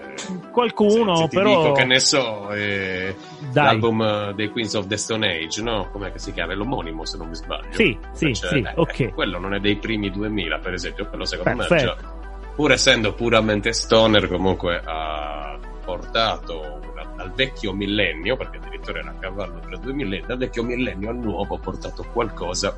qualcuno 0.51 1.17
se- 1.17 1.23
se 1.31 1.37
però 1.37 1.63
dico 1.63 1.73
che 1.73 1.85
ne 1.85 2.01
so, 2.01 2.51
eh, 2.53 3.15
l'album 3.53 4.03
eh, 4.03 4.33
dei 4.35 4.51
Queens 4.51 4.75
of 4.75 4.87
the 4.87 4.97
Stone 4.97 5.27
Age, 5.27 5.63
no? 5.63 5.89
Com'è 5.91 6.13
che 6.13 6.19
si 6.19 6.33
chiama? 6.33 6.53
È 6.53 6.57
l'omonimo 6.57 7.05
se 7.05 7.17
non 7.17 7.29
mi 7.29 7.35
sbaglio. 7.35 7.73
Sì, 7.73 7.97
sì, 8.13 8.35
Cioè, 8.35 8.51
sì, 8.51 8.59
eh, 8.59 8.73
ok. 8.75 9.15
Quello 9.15 9.39
non 9.39 9.55
è 9.55 9.59
dei 9.61 9.77
primi 9.77 10.11
2000, 10.11 10.59
per 10.59 10.75
esempio, 10.75 11.07
quello 11.07 11.25
secondo 11.25 11.63
me 11.63 11.67
Perfetto. 11.67 11.97
già, 12.01 12.15
pur 12.55 12.73
essendo 12.73 13.13
puramente 13.15 13.73
stoner, 13.73 14.29
comunque 14.29 14.81
ha 14.85 15.46
portato 15.87 16.81
una- 16.93 17.15
dal 17.17 17.33
vecchio 17.33 17.73
millennio, 17.73 18.37
perché 18.37 18.59
addirittura 18.59 18.99
era 18.99 19.11
a 19.11 19.15
cavallo 19.21 19.61
tra 19.61 19.77
due 19.77 19.93
millenni, 19.93 20.25
dal 20.27 20.37
vecchio 20.39 20.65
millennio 20.65 21.09
al 21.11 21.17
nuovo 21.17 21.55
ha 21.55 21.59
portato 21.59 22.05
qualcosa 22.13 22.77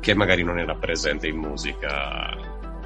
che 0.00 0.14
magari 0.14 0.44
non 0.44 0.58
era 0.58 0.74
presente 0.76 1.26
in 1.26 1.36
musica 1.36 2.30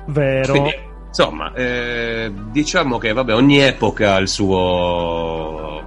vero. 0.06 0.50
quindi, 0.52 0.74
insomma, 1.06 1.52
eh, 1.52 2.32
diciamo 2.50 2.96
che 2.98 3.12
vabbè, 3.12 3.34
ogni 3.34 3.58
epoca 3.60 4.14
ha 4.14 4.18
il 4.18 4.28
suo. 4.28 5.84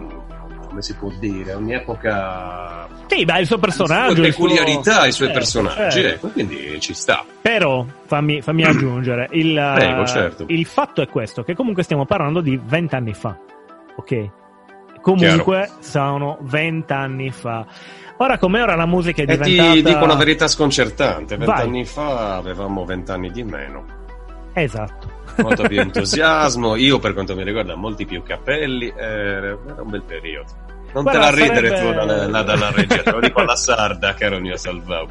come 0.67 0.81
si 0.81 0.95
può 0.95 1.11
dire? 1.19 1.53
Ogni 1.53 1.73
epoca. 1.73 2.87
Sì, 3.07 3.25
beh, 3.25 3.41
il 3.41 3.45
suo 3.45 3.57
personaggio. 3.59 4.21
le 4.21 4.31
sue 4.31 4.31
suo- 4.31 4.47
peculiarità, 4.47 5.05
i 5.05 5.11
suoi 5.11 5.27
Certo, 5.27 5.33
personaggi, 5.33 6.01
certo. 6.01 6.15
ecco, 6.15 6.27
quindi 6.29 6.79
ci 6.79 6.93
sta. 6.95 7.23
Però 7.41 7.85
fammi, 8.07 8.41
fammi 8.41 8.63
aggiungere, 8.63 9.27
il, 9.33 9.53
Prego, 9.75 10.05
certo. 10.07 10.45
il 10.47 10.65
fatto 10.65 11.01
è 11.03 11.07
questo, 11.07 11.43
che 11.43 11.53
comunque 11.53 11.83
stiamo 11.83 12.05
parlando 12.05 12.41
di 12.41 12.59
vent'anni 12.63 13.13
fa, 13.13 13.37
ok? 13.95 14.29
Comunque 15.01 15.69
sono 15.79 16.37
vent'anni 16.41 17.29
fa. 17.31 17.65
Ora 18.17 18.37
come 18.37 18.61
ora 18.61 18.75
la 18.75 18.85
musica 18.85 19.21
è 19.23 19.25
E 19.29 19.37
diventata... 19.37 19.71
ti 19.73 19.83
dico 19.83 20.03
una 20.03 20.15
verità 20.15 20.47
sconcertante: 20.47 21.35
vent'anni 21.35 21.83
fa 21.85 22.35
avevamo 22.37 22.85
vent'anni 22.85 23.29
di 23.31 23.43
meno, 23.43 23.83
Esatto. 24.53 25.09
molto 25.41 25.63
più 25.67 25.79
entusiasmo. 25.81 26.75
Io, 26.75 26.99
per 26.99 27.13
quanto 27.13 27.35
mi 27.35 27.43
riguarda, 27.43 27.75
molti 27.75 28.05
più 28.05 28.23
capelli. 28.23 28.87
eh, 28.87 29.03
Era 29.03 29.57
un 29.81 29.89
bel 29.89 30.03
periodo. 30.03 30.51
Non 30.93 31.03
Guarda, 31.03 31.11
te 31.11 31.39
la 31.39 31.45
ridere 31.47 31.75
sarebbe- 31.75 32.25
tu 32.25 32.29
là 32.31 32.41
dalla 32.43 32.71
regia, 32.71 33.01
te 33.01 33.11
lo 33.11 33.19
dico 33.19 33.39
alla 33.41 33.55
sarda, 33.55 34.13
caro 34.13 34.39
mio 34.39 34.55
Salvao. 34.55 35.07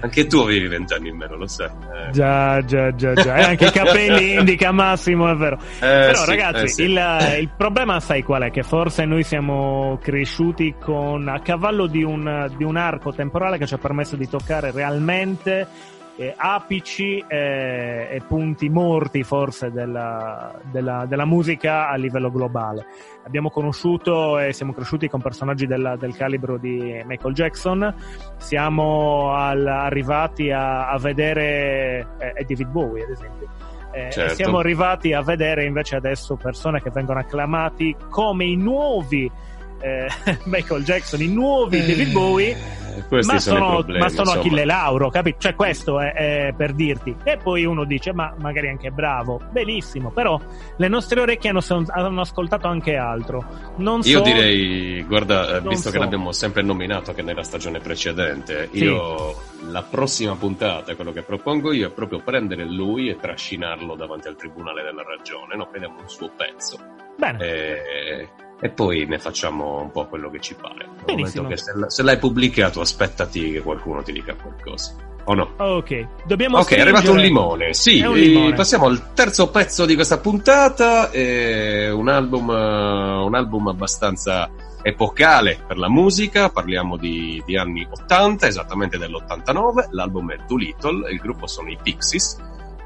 Anche 0.00 0.26
tu 0.26 0.38
avevi 0.38 0.66
vent'anni 0.68 1.08
in 1.08 1.16
meno, 1.16 1.36
lo 1.36 1.46
sai. 1.46 1.68
Eh. 1.68 2.10
Già, 2.12 2.64
già, 2.64 2.94
già, 2.94 3.14
già. 3.14 3.36
E 3.36 3.42
anche 3.42 3.66
i 3.66 3.70
capelli 3.70 4.34
indica 4.38 4.72
Massimo, 4.72 5.30
è 5.30 5.34
vero. 5.34 5.58
Però 5.78 6.14
sì, 6.14 6.30
ragazzi, 6.30 6.64
eh 6.64 6.68
sì. 6.68 6.82
il, 6.82 7.36
il 7.40 7.50
problema 7.56 8.00
sai 8.00 8.22
qual 8.22 8.42
è? 8.42 8.50
Che 8.50 8.62
forse 8.62 9.04
noi 9.04 9.22
siamo 9.22 9.98
cresciuti 10.02 10.74
con 10.80 11.28
a 11.28 11.40
cavallo 11.40 11.86
di 11.86 12.02
un, 12.02 12.52
di 12.56 12.64
un 12.64 12.76
arco 12.76 13.12
temporale 13.12 13.58
che 13.58 13.66
ci 13.66 13.74
ha 13.74 13.78
permesso 13.78 14.16
di 14.16 14.28
toccare 14.28 14.70
realmente 14.70 15.94
eh, 16.16 16.34
apici 16.36 17.22
eh, 17.26 18.08
e 18.10 18.22
punti 18.26 18.68
morti 18.68 19.22
forse 19.22 19.70
della, 19.70 20.54
della, 20.70 21.04
della 21.06 21.24
musica 21.24 21.88
a 21.88 21.96
livello 21.96 22.30
globale. 22.30 22.86
Abbiamo 23.26 23.50
conosciuto 23.50 24.38
e 24.38 24.52
siamo 24.52 24.72
cresciuti 24.72 25.08
con 25.08 25.20
personaggi 25.20 25.66
del, 25.66 25.96
del 25.98 26.16
calibro 26.16 26.56
di 26.58 27.02
Michael 27.04 27.34
Jackson, 27.34 27.94
siamo 28.38 29.32
al- 29.34 29.66
arrivati 29.66 30.50
a, 30.50 30.88
a 30.88 30.98
vedere 30.98 32.06
eh, 32.18 32.44
David 32.46 32.68
Bowie 32.68 33.04
ad 33.04 33.10
esempio. 33.10 33.48
Eh, 33.92 34.10
Certo. 34.10 34.34
siamo 34.34 34.58
arrivati 34.58 35.14
a 35.14 35.22
vedere 35.22 35.64
invece 35.64 35.96
adesso 35.96 36.36
persone 36.36 36.82
che 36.82 36.90
vengono 36.90 37.18
acclamati 37.18 37.96
come 38.10 38.44
i 38.44 38.54
nuovi 38.54 39.30
eh, 39.80 40.06
Michael 40.44 40.84
Jackson, 40.84 41.20
i 41.20 41.28
nuovi 41.28 41.78
David 41.80 42.12
Bowie, 42.12 42.50
Eh, 42.96 43.02
questi 43.08 43.32
ma 43.32 43.38
sono, 43.38 43.68
problemi. 43.68 44.00
ma 44.00 44.08
sono. 44.08 44.30
Achille 44.30 44.64
Lauro, 44.64 45.10
capito? 45.10 45.36
Cioè, 45.40 45.54
questo 45.54 46.00
è, 46.00 46.12
è 46.48 46.54
per 46.56 46.72
dirti. 46.72 47.14
E 47.24 47.36
poi 47.36 47.64
uno 47.66 47.84
dice, 47.84 48.12
ma 48.14 48.34
magari 48.38 48.68
anche 48.68 48.90
bravo, 48.90 49.40
benissimo, 49.50 50.10
però 50.10 50.40
le 50.76 50.88
nostre 50.88 51.20
orecchie 51.20 51.50
hanno, 51.50 51.60
hanno 51.88 52.20
ascoltato 52.22 52.68
anche 52.68 52.96
altro. 52.96 53.44
Non 53.76 54.00
Io 54.04 54.18
so- 54.18 54.24
direi, 54.24 55.02
guarda, 55.02 55.56
eh, 55.58 55.60
visto 55.60 55.90
che 55.90 55.96
so. 55.96 56.02
l'abbiamo 56.02 56.32
sempre 56.32 56.62
nominato 56.62 57.12
che 57.12 57.20
nella 57.22 57.42
stagione 57.42 57.80
precedente, 57.80 58.68
Sì. 58.72 58.84
io 58.84 59.34
la 59.68 59.82
prossima 59.82 60.34
puntata, 60.34 60.94
quello 60.94 61.12
che 61.12 61.22
propongo 61.22 61.72
io 61.72 61.88
è 61.88 61.90
proprio 61.90 62.20
prendere 62.20 62.64
lui 62.64 63.08
e 63.10 63.16
trascinarlo 63.20 63.94
davanti 63.94 64.28
al 64.28 64.36
Tribunale 64.36 64.82
della 64.82 65.02
Ragione, 65.02 65.54
no? 65.56 65.66
Prendiamo 65.66 66.00
un 66.00 66.08
suo 66.08 66.30
pezzo 66.34 66.78
Bene, 67.16 67.38
e, 67.44 68.28
e 68.60 68.70
poi 68.70 69.06
ne 69.06 69.18
facciamo 69.18 69.80
un 69.82 69.90
po' 69.90 70.06
quello 70.06 70.30
che 70.30 70.40
ci 70.40 70.54
pare. 70.54 70.88
Che 71.04 71.56
se, 71.56 71.72
se 71.86 72.02
l'hai 72.02 72.18
pubblicato, 72.18 72.80
aspettati 72.80 73.52
che 73.52 73.60
qualcuno 73.60 74.02
ti 74.02 74.12
dica 74.12 74.34
qualcosa. 74.34 74.94
O 75.28 75.34
no? 75.34 75.54
ok. 75.56 76.24
Dobbiamo 76.24 76.58
Ok, 76.58 76.74
è 76.74 76.80
arrivato 76.80 77.10
un 77.10 77.18
limone. 77.18 77.74
Sì, 77.74 78.00
un 78.00 78.14
limone. 78.14 78.54
passiamo 78.54 78.86
al 78.86 79.12
terzo 79.12 79.50
pezzo 79.50 79.84
di 79.84 79.94
questa 79.94 80.18
puntata. 80.18 81.10
È 81.10 81.90
un 81.90 82.08
album, 82.08 82.48
un 82.48 83.34
album 83.34 83.68
abbastanza 83.68 84.48
epocale 84.82 85.58
per 85.66 85.78
la 85.78 85.88
musica. 85.88 86.48
Parliamo 86.48 86.96
di, 86.96 87.42
di 87.44 87.56
anni 87.56 87.86
80, 87.90 88.46
esattamente 88.46 88.98
dell'89. 88.98 89.88
L'album 89.90 90.32
è 90.32 90.38
Doolittle, 90.46 91.10
il 91.10 91.18
gruppo 91.18 91.48
sono 91.48 91.70
i 91.70 91.78
Pixies. 91.82 92.38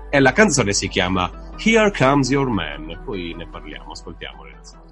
E 0.09 0.19
la 0.19 0.33
canzone 0.33 0.73
si 0.73 0.89
chiama 0.89 1.31
Here 1.59 1.93
Comes 1.93 2.31
Your 2.31 2.49
Man. 2.49 3.03
Poi 3.05 3.35
ne 3.37 3.47
parliamo, 3.47 3.93
ascoltiamolo. 3.93 4.49
innanzitutto. 4.49 4.90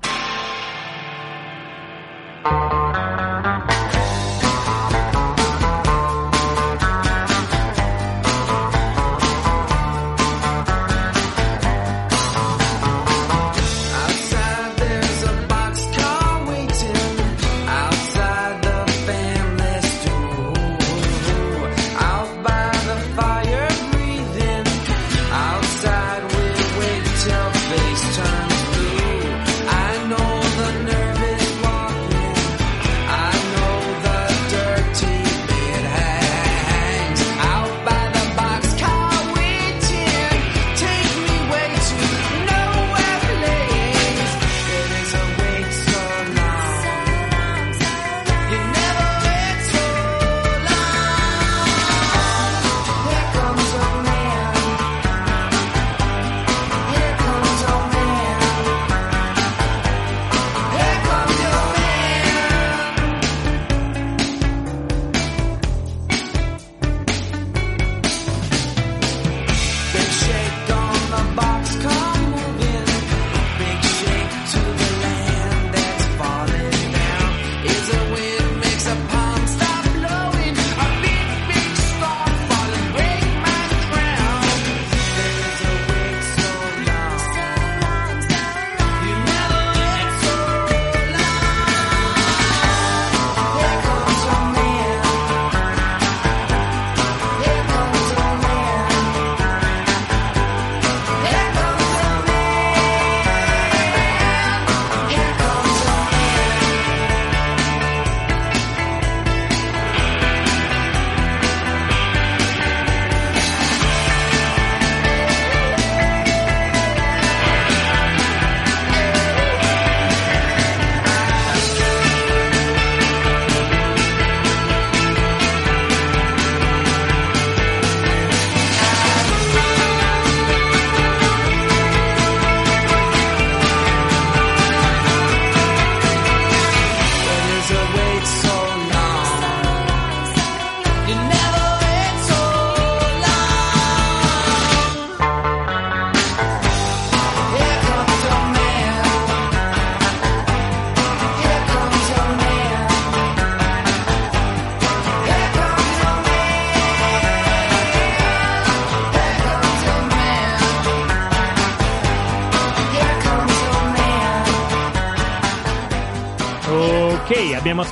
I 2.45 3.88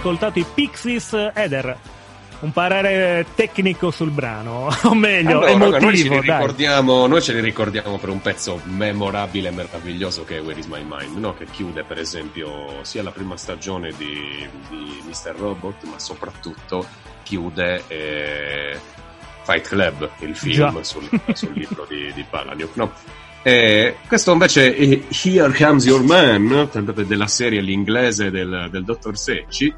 ascoltato 0.07 0.39
i 0.39 0.47
Pixies 0.55 1.33
Eder. 1.35 1.77
Un 2.39 2.53
parere 2.53 3.27
tecnico 3.35 3.91
sul 3.91 4.11
brano, 4.11 4.69
o 4.85 4.95
meglio, 4.95 5.39
Allora, 5.39 5.51
emotivo, 5.51 5.81
noi, 5.81 5.97
ce 5.97 6.03
li 6.03 6.09
dai. 6.09 6.21
ricordiamo, 6.21 7.07
noi 7.07 7.23
ce 7.23 7.33
li 7.33 7.41
ricordiamo 7.41 7.99
per 7.99 8.11
un 8.11 8.21
pezzo 8.21 8.61
memorabile 8.65 9.49
e 9.49 9.53
meraviglioso 9.53 10.25
che 10.25 10.37
è 10.37 10.43
Where 10.43 10.61
is 10.61 10.67
My 10.67 10.85
Mind, 10.87 11.17
no? 11.17 11.35
che 11.35 11.47
chiude 11.47 11.83
per 11.83 11.99
esempio 11.99 12.79
sia 12.83 13.03
la 13.03 13.11
prima 13.11 13.37
stagione 13.39 13.91
di, 13.97 14.47
di 14.69 15.03
Mr. 15.09 15.35
Robot, 15.35 15.85
ma 15.85 15.99
soprattutto 15.99 16.87
chiude 17.23 17.83
eh, 17.89 18.79
Fight 19.43 19.67
Club, 19.67 20.11
il 20.21 20.37
film 20.37 20.83
sul, 20.83 21.09
sul 21.33 21.53
libro 21.55 21.87
di, 21.89 22.13
di 22.13 22.25
Palahniuk. 22.29 22.77
No? 22.77 22.93
E 23.47 23.99
questo 24.09 24.33
invece 24.33 24.75
è 24.75 25.01
Here 25.23 25.55
Comes 25.57 25.85
Your 25.87 26.03
Man, 26.03 26.69
della 27.07 27.29
serie 27.29 27.61
l'inglese 27.61 28.29
del, 28.33 28.67
del 28.73 28.83
dottor 28.83 29.17
Secci. 29.17 29.73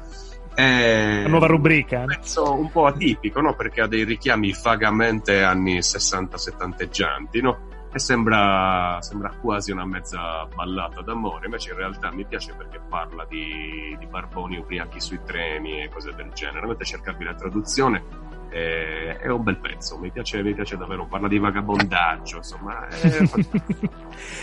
È 0.55 1.21
La 1.21 1.29
nuova 1.29 1.45
rubrica. 1.45 1.99
un 1.99 2.05
pezzo 2.07 2.51
un 2.51 2.71
po' 2.71 2.87
atipico, 2.87 3.41
no? 3.41 3.53
Perché 3.53 3.81
ha 3.81 3.87
dei 3.87 4.05
richiami 4.05 4.55
vagamente 4.63 5.43
anni 5.43 5.77
60-70 5.77 7.41
no? 7.43 7.59
E 7.93 7.99
sembra, 7.99 8.97
sembra 9.01 9.31
quasi 9.39 9.71
una 9.71 9.85
mezza 9.85 10.47
ballata 10.51 11.01
d'amore, 11.01 11.45
invece 11.45 11.69
in 11.69 11.77
realtà 11.77 12.11
mi 12.11 12.25
piace 12.25 12.55
perché 12.57 12.79
parla 12.89 13.23
di, 13.29 13.95
di 13.99 14.05
barboni 14.07 14.57
ubriachi 14.57 14.99
sui 14.99 15.19
treni 15.23 15.83
e 15.83 15.89
cose 15.89 16.11
del 16.15 16.31
genere. 16.33 16.65
Mentre 16.65 16.85
cercarvi 16.85 17.23
la 17.23 17.35
traduzione 17.35 18.03
è, 18.49 19.17
è 19.21 19.29
un 19.29 19.43
bel 19.43 19.57
pezzo, 19.57 19.97
mi 19.97 20.11
piace, 20.11 20.41
mi 20.43 20.53
piace 20.53 20.77
davvero, 20.77 21.05
parla 21.05 21.27
di 21.27 21.37
vagabondaggio, 21.37 22.37
insomma. 22.37 22.87
Fantastico. 22.89 23.59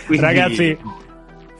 Quindi- 0.07 0.25
Ragazzi, 0.25 0.79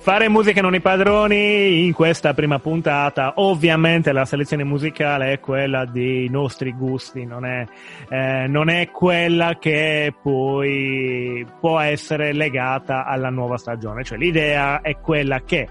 Fare 0.07 0.29
musica 0.29 0.61
non 0.61 0.73
i 0.73 0.81
padroni 0.81 1.85
in 1.85 1.93
questa 1.93 2.33
prima 2.33 2.61
puntata, 2.61 3.33
ovviamente 3.39 4.13
la 4.13 4.25
selezione 4.25 4.63
musicale 4.63 5.33
è 5.33 5.41
quella 5.41 5.85
dei 5.85 6.29
nostri 6.29 6.73
gusti, 6.75 7.25
non 7.25 7.45
è, 7.45 7.67
eh, 8.09 8.47
non 8.47 8.69
è 8.69 8.89
quella 8.93 9.57
che 9.59 10.15
poi 10.23 11.45
può 11.59 11.81
essere 11.81 12.33
legata 12.33 13.05
alla 13.05 13.31
nuova 13.31 13.57
stagione, 13.57 14.05
cioè 14.05 14.17
l'idea 14.17 14.81
è 14.81 14.97
quella 15.01 15.41
che 15.41 15.67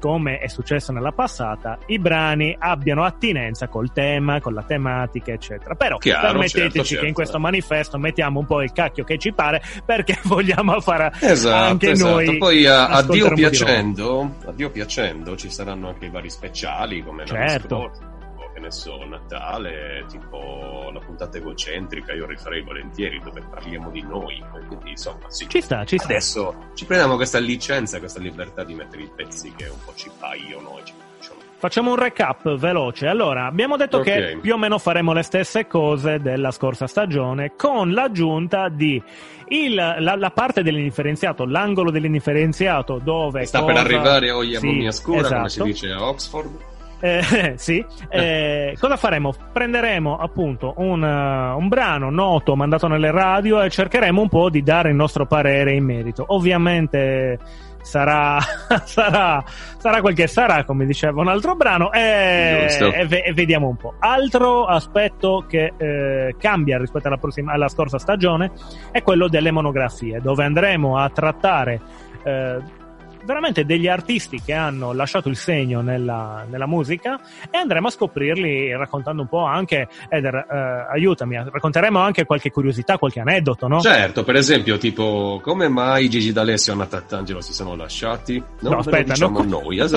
come 0.00 0.38
è 0.38 0.48
successo 0.48 0.90
nella 0.90 1.12
passata, 1.12 1.78
i 1.86 1.98
brani 2.00 2.56
abbiano 2.58 3.04
attinenza 3.04 3.68
col 3.68 3.92
tema, 3.92 4.40
con 4.40 4.54
la 4.54 4.62
tematica, 4.62 5.32
eccetera. 5.32 5.74
Però 5.76 5.98
Chiaro, 5.98 6.28
permetteteci 6.28 6.70
certo, 6.70 6.82
che 6.82 6.94
in 6.94 6.96
certo. 6.98 7.12
questo 7.12 7.38
manifesto 7.38 7.98
mettiamo 7.98 8.40
un 8.40 8.46
po' 8.46 8.62
il 8.62 8.72
cacchio 8.72 9.04
che 9.04 9.18
ci 9.18 9.32
pare, 9.32 9.62
perché 9.84 10.18
vogliamo 10.24 10.80
fare 10.80 11.12
Esatto, 11.20 11.64
anche 11.64 11.90
esatto. 11.90 12.10
noi. 12.14 12.38
Poi 12.38 12.66
a, 12.66 12.88
a 12.88 13.02
Dio 13.02 13.32
piacendo, 13.32 14.34
a 14.46 14.52
Dio 14.52 14.70
piacendo, 14.70 15.36
ci 15.36 15.50
saranno 15.50 15.88
anche 15.88 16.06
i 16.06 16.10
vari 16.10 16.30
speciali 16.30 17.04
come 17.04 17.24
l'anno 17.26 17.48
Certo. 17.48 17.76
scorso, 17.76 18.00
tipo, 18.00 18.19
che 18.52 18.60
ne 18.60 18.70
so, 18.70 19.04
Natale, 19.04 20.04
tipo 20.08 20.90
la 20.92 20.98
puntata 21.00 21.38
egocentrica, 21.38 22.12
io 22.12 22.26
rifarei 22.26 22.62
volentieri 22.62 23.20
dove 23.20 23.42
parliamo 23.48 23.90
di 23.90 24.02
noi. 24.02 24.42
Quindi 24.66 24.90
insomma, 24.90 25.28
sì. 25.28 25.48
Ci 25.48 25.60
sta, 25.60 25.84
ci 25.84 25.96
sta. 25.98 26.06
Adesso 26.08 26.54
ci 26.74 26.84
prendiamo 26.84 27.16
questa 27.16 27.38
licenza, 27.38 27.98
questa 27.98 28.20
libertà 28.20 28.64
di 28.64 28.74
mettere 28.74 29.02
i 29.02 29.10
pezzi 29.14 29.52
che 29.54 29.68
un 29.68 29.78
po' 29.84 29.92
ci 29.94 30.10
paiono 30.18 30.78
e 30.78 30.84
ci 30.84 30.92
piacciono. 30.96 31.38
Facciamo 31.56 31.90
un 31.90 31.96
recap 31.96 32.56
veloce. 32.56 33.06
Allora, 33.06 33.44
abbiamo 33.44 33.76
detto 33.76 33.98
Ok. 33.98 34.04
che 34.04 34.38
più 34.40 34.54
o 34.54 34.56
meno 34.56 34.78
faremo 34.78 35.12
le 35.12 35.22
stesse 35.22 35.66
cose 35.66 36.18
della 36.18 36.50
scorsa 36.52 36.86
stagione, 36.86 37.52
con 37.54 37.92
l'aggiunta 37.92 38.68
di 38.70 39.02
il- 39.48 39.74
la, 39.74 40.16
la 40.16 40.30
parte 40.30 40.62
dell'indifferenziato, 40.62 41.44
l'angolo 41.44 41.90
dell'indifferenziato, 41.90 42.98
dove 43.02 43.44
Sta 43.44 43.60
cosa- 43.60 43.72
per 43.74 43.82
arrivare 43.82 44.30
Oia 44.30 44.58
Sì, 44.58 44.66
Mumia 44.66 44.90
Scura, 44.90 45.28
come 45.28 45.48
si 45.50 45.58
esatto. 45.60 45.64
dice 45.64 45.90
a 45.90 46.02
Oxford. 46.08 46.68
Eh, 47.00 47.54
sì, 47.56 47.84
eh, 48.10 48.76
cosa 48.78 48.96
faremo? 48.96 49.34
Prenderemo 49.52 50.18
appunto 50.18 50.74
un, 50.76 51.02
uh, 51.02 51.56
un 51.58 51.68
brano 51.68 52.10
noto 52.10 52.54
mandato 52.54 52.86
nelle 52.88 53.10
radio 53.10 53.62
e 53.62 53.70
cercheremo 53.70 54.20
un 54.20 54.28
po' 54.28 54.50
di 54.50 54.62
dare 54.62 54.90
il 54.90 54.96
nostro 54.96 55.26
parere 55.26 55.72
in 55.72 55.84
merito. 55.84 56.24
Ovviamente 56.28 57.38
sarà, 57.82 58.38
sarà, 58.84 59.42
sarà 59.78 60.00
quel 60.00 60.14
che 60.14 60.26
sarà, 60.26 60.64
come 60.64 60.84
diceva 60.84 61.20
un 61.20 61.28
altro 61.28 61.56
brano, 61.56 61.90
e, 61.92 62.66
e 62.68 63.22
e 63.24 63.32
vediamo 63.32 63.68
un 63.68 63.76
po'. 63.76 63.94
Altro 63.98 64.66
aspetto 64.66 65.44
che 65.48 65.72
eh, 65.76 66.34
cambia 66.38 66.78
rispetto 66.78 67.06
alla, 67.08 67.16
prossima, 67.16 67.52
alla 67.52 67.68
scorsa 67.68 67.98
stagione 67.98 68.52
è 68.92 69.02
quello 69.02 69.28
delle 69.28 69.50
monografie, 69.50 70.20
dove 70.20 70.44
andremo 70.44 70.98
a 70.98 71.08
trattare. 71.08 71.80
eh, 72.24 72.78
veramente 73.24 73.64
degli 73.64 73.86
artisti 73.88 74.40
che 74.44 74.52
hanno 74.52 74.92
lasciato 74.92 75.28
il 75.28 75.36
segno 75.36 75.80
nella, 75.80 76.44
nella 76.48 76.66
musica 76.66 77.18
e 77.50 77.56
andremo 77.58 77.88
a 77.88 77.90
scoprirli 77.90 78.72
raccontando 78.76 79.22
un 79.22 79.28
po' 79.28 79.44
anche 79.44 79.88
Eder 80.08 80.34
eh, 80.34 80.92
aiutami 80.92 81.36
racconteremo 81.36 81.98
anche 81.98 82.24
qualche 82.24 82.50
curiosità 82.50 82.98
qualche 82.98 83.20
aneddoto 83.20 83.68
no? 83.68 83.80
Certo, 83.80 84.24
per 84.24 84.36
esempio, 84.36 84.78
tipo, 84.78 85.40
come 85.42 85.68
mai 85.68 86.08
Gigi 86.08 86.32
D'Alessio 86.32 86.72
e 86.72 86.74
Anna 86.76 86.86
Tattangelo 86.86 87.40
si 87.40 87.52
sono 87.52 87.74
lasciati? 87.76 88.42
Non 88.60 88.72
No, 88.72 88.78
aspetta, 88.78 89.12
diciamo 89.12 89.42
no. 89.42 89.60
noi. 89.60 89.78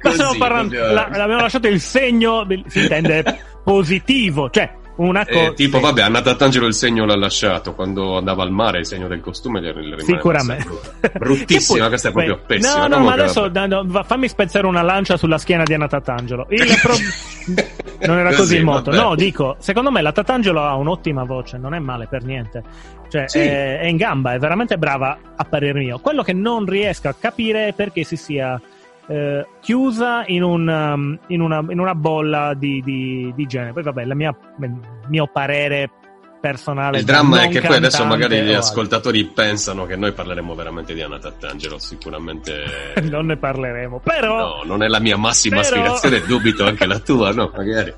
stiamo 0.00 0.28
Così, 0.28 0.38
parlando 0.38 0.74
proprio- 0.74 0.92
la- 0.92 1.04
abbiamo 1.06 1.40
lasciato 1.40 1.68
il 1.68 1.80
segno 1.80 2.46
si 2.66 2.80
intende 2.80 3.24
positivo 3.64 4.50
cioè 4.50 4.70
una 4.96 5.24
cosa 5.26 5.46
Eh, 5.50 5.54
tipo, 5.54 5.80
vabbè, 5.80 6.00
Anna 6.02 6.22
Tattangelo 6.22 6.66
il 6.66 6.74
segno 6.74 7.04
l'ha 7.04 7.16
lasciato 7.16 7.74
quando 7.74 8.16
andava 8.16 8.42
al 8.42 8.50
mare, 8.50 8.78
il 8.80 8.86
segno 8.86 9.08
del 9.08 9.20
costume 9.20 9.60
le 9.60 9.72
rimane 9.72 10.02
Sicuramente. 10.02 10.68
Bruttissima, 11.18 11.78
poi- 11.80 11.88
questa 11.88 12.08
è 12.08 12.12
proprio 12.12 12.36
beh, 12.36 12.42
pessima. 12.46 12.86
No, 12.86 12.96
no, 12.98 13.04
ma 13.04 13.12
adesso 13.12 13.42
vabbè. 13.50 13.66
no, 13.66 14.02
fammi 14.04 14.28
spezzare 14.28 14.66
una 14.66 14.82
lancia 14.82 15.16
sulla 15.16 15.38
schiena 15.38 15.62
di 15.64 15.74
Anna 15.74 15.88
Tatangelo. 15.88 16.46
Il 16.50 16.64
pro- 16.80 16.94
non 18.06 18.18
era 18.18 18.28
così, 18.30 18.40
Così, 18.40 18.56
il 18.56 18.64
motto. 18.64 18.90
vabbè. 18.90 19.02
No, 19.02 19.14
dico, 19.14 19.56
secondo 19.58 19.90
me 19.90 20.00
la 20.02 20.12
Tatangelo 20.12 20.62
ha 20.62 20.74
un'ottima 20.74 21.24
voce, 21.24 21.58
non 21.58 21.74
è 21.74 21.78
male 21.78 22.06
per 22.08 22.24
niente. 22.24 22.62
Cioè, 23.08 23.28
Sì. 23.28 23.38
è, 23.38 23.78
è 23.80 23.86
in 23.86 23.96
gamba, 23.96 24.32
è 24.34 24.38
veramente 24.38 24.78
brava 24.78 25.16
a 25.36 25.44
parer 25.44 25.74
mio. 25.74 25.98
Quello 26.00 26.22
che 26.22 26.32
non 26.32 26.64
riesco 26.64 27.08
a 27.08 27.14
capire 27.18 27.68
è 27.68 27.72
perché 27.72 28.02
si 28.02 28.16
sia 28.16 28.60
eh, 29.08 29.46
chiusa 29.60 30.24
in, 30.26 30.42
un, 30.42 30.68
um, 30.68 31.18
in, 31.28 31.40
una, 31.40 31.64
in 31.68 31.80
una 31.80 31.94
bolla 31.94 32.54
di, 32.54 32.82
di, 32.82 33.32
di 33.34 33.46
genere. 33.46 33.72
Poi 33.72 33.82
vabbè, 33.82 34.02
il 34.02 34.14
mio 35.08 35.26
parere 35.26 35.90
personale. 36.46 36.98
Il 36.98 37.04
dramma 37.04 37.42
è 37.42 37.48
che 37.48 37.60
poi 37.60 37.76
adesso 37.76 38.04
magari 38.04 38.36
gli 38.36 38.52
altro. 38.52 38.58
ascoltatori 38.58 39.24
pensano 39.26 39.84
che 39.86 39.96
noi 39.96 40.12
parleremo 40.12 40.54
veramente 40.54 40.94
di 40.94 41.02
Anna 41.02 41.18
Tattangelo. 41.18 41.78
Sicuramente 41.78 42.92
non 43.10 43.26
ne 43.26 43.36
parleremo. 43.36 44.00
Però, 44.02 44.38
no, 44.38 44.62
non 44.64 44.82
è 44.82 44.88
la 44.88 45.00
mia 45.00 45.16
massima 45.16 45.60
Però- 45.60 45.76
aspirazione, 45.92 46.22
dubito 46.26 46.64
anche 46.64 46.86
la 46.86 46.98
tua, 47.00 47.30
no? 47.32 47.50
Magari. 47.54 47.94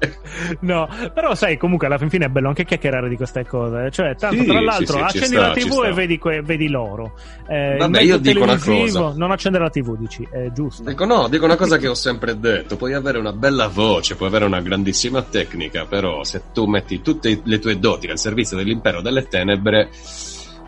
no, 0.61 0.89
però 1.13 1.35
sai, 1.35 1.57
comunque 1.57 1.87
alla 1.87 1.99
fin 1.99 2.09
fine 2.09 2.27
è 2.27 2.29
bello 2.29 2.49
anche 2.49 2.65
chiacchierare 2.65 3.09
di 3.09 3.17
queste 3.17 3.45
cose. 3.45 3.91
Cioè, 3.91 4.15
tanto 4.17 4.43
Sì, 4.43 4.47
tra 4.47 4.59
sì, 4.59 4.65
l'altro, 4.65 4.87
sì, 4.87 4.93
ci 4.93 5.03
accendi 5.03 5.27
sta, 5.37 5.41
la 5.49 5.53
TV 5.53 5.85
e 5.85 5.93
vedi, 5.93 6.19
que- 6.19 6.43
vedi 6.43 6.69
loro. 6.69 7.13
Eh, 7.49 7.77
Vabbè, 7.79 8.01
io 8.01 8.17
dico 8.19 8.43
una 8.43 8.59
cosa. 8.59 9.13
Non 9.15 9.31
accendere 9.31 9.65
la 9.65 9.71
TV, 9.71 9.97
dici, 9.97 10.27
è 10.31 10.51
giusto. 10.53 10.83
Dico 10.85 11.05
no, 11.05 11.29
dico 11.29 11.45
una 11.45 11.57
cosa 11.57 11.77
che 11.77 11.89
ho 11.89 11.95
sempre 11.95 12.39
detto, 12.39 12.77
puoi 12.77 12.95
avere 12.95 13.19
una 13.19 13.33
bella 13.33 13.69
voce, 13.69 14.17
puoi 14.17 14.29
avere 14.29 14.45
una 14.47 14.61
grandissima 14.61 15.23
tecnica, 15.23 15.85
però 15.87 16.25
se 16.25 16.45
tu 16.53 16.67
metti 16.67 17.03
tutte 17.03 17.41
le 17.45 17.59
tue 17.59 17.79
doti 17.79 18.07
al 18.09 18.19
servizio 18.19 18.37
dell'impero 18.57 19.01
delle 19.01 19.27
tenebre, 19.29 19.91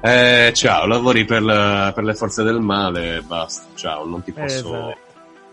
eh, 0.03 0.51
ciao, 0.55 0.87
lavori 0.87 1.25
per, 1.25 1.43
la- 1.43 1.93
per 1.95 2.05
le 2.05 2.15
forze 2.15 2.43
del 2.43 2.61
male, 2.61 3.23
basta, 3.27 3.65
ciao, 3.75 4.07
non 4.07 4.23
ti 4.23 4.33
posso... 4.33 4.77
Esatto. 4.89 4.99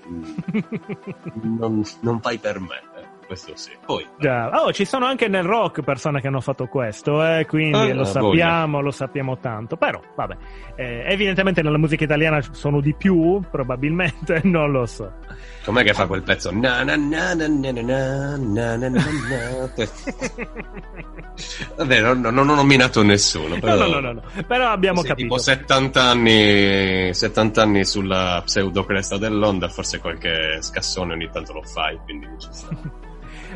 Mm, 0.10 1.58
non, 1.60 1.84
non 2.01 2.21
fai 2.21 2.38
per 2.38 2.60
me, 2.62 2.82
questo 3.27 3.51
sì. 3.55 3.69
Poi, 3.85 4.07
Già. 4.17 4.49
Oh, 4.63 4.71
ci 4.73 4.85
sono 4.85 5.05
anche 5.05 5.27
nel 5.27 5.43
rock 5.43 5.81
persone 5.81 6.19
che 6.21 6.27
hanno 6.27 6.41
fatto 6.41 6.65
questo, 6.67 7.23
eh, 7.23 7.45
quindi 7.45 7.77
Ah, 7.77 7.93
lo 7.93 8.03
voglia. 8.03 8.05
sappiamo, 8.05 8.81
lo 8.81 8.91
sappiamo 8.91 9.37
tanto. 9.37 9.75
Però, 9.77 9.99
vabbè, 10.15 10.35
eh, 10.77 11.03
evidentemente 11.07 11.61
nella 11.61 11.77
musica 11.77 12.03
italiana 12.05 12.39
sono 12.51 12.79
di 12.81 12.93
più, 12.95 13.41
probabilmente, 13.51 14.41
non 14.45 14.71
lo 14.71 14.85
so. 14.87 15.11
com'è 15.65 15.83
che 15.83 15.93
fa 15.93 16.07
quel 16.07 16.23
pezzo? 16.23 16.49
Na 16.51 16.81
na 16.83 16.95
na 16.95 17.33
na 17.35 17.47
na 17.47 17.71
na 17.71 17.81
na 17.81 18.37
na 18.37 18.75
na 18.77 18.87
na 18.87 18.87
na. 18.87 19.69
Vabbè, 21.75 22.01
non, 22.01 22.19
non- 22.21 22.33
non 22.33 22.49
ho 22.49 22.55
nominato 22.55 23.03
nessuno. 23.03 23.55
No, 23.55 23.59
Però... 23.59 23.75
no, 23.75 23.87
no, 23.87 23.99
no, 23.99 24.13
no. 24.13 24.21
Però 24.47 24.69
abbiamo 24.69 25.01
Sì, 25.01 25.07
capito. 25.07 25.27
Tipo 25.27 25.37
70 25.41 26.01
anni, 26.01 27.13
70 27.13 27.61
anni 27.61 27.85
sulla 27.85 28.41
pseudocresta 28.43 29.17
dell'onda, 29.17 29.67
forse 29.69 29.99
qualche 29.99 30.57
scassone 30.61 31.13
ogni 31.13 31.29
tanto 31.31 31.53
lo 31.53 31.61
fai, 31.63 31.97
quindi 32.05 32.27
ci 32.39 32.47
sta. 32.51 32.69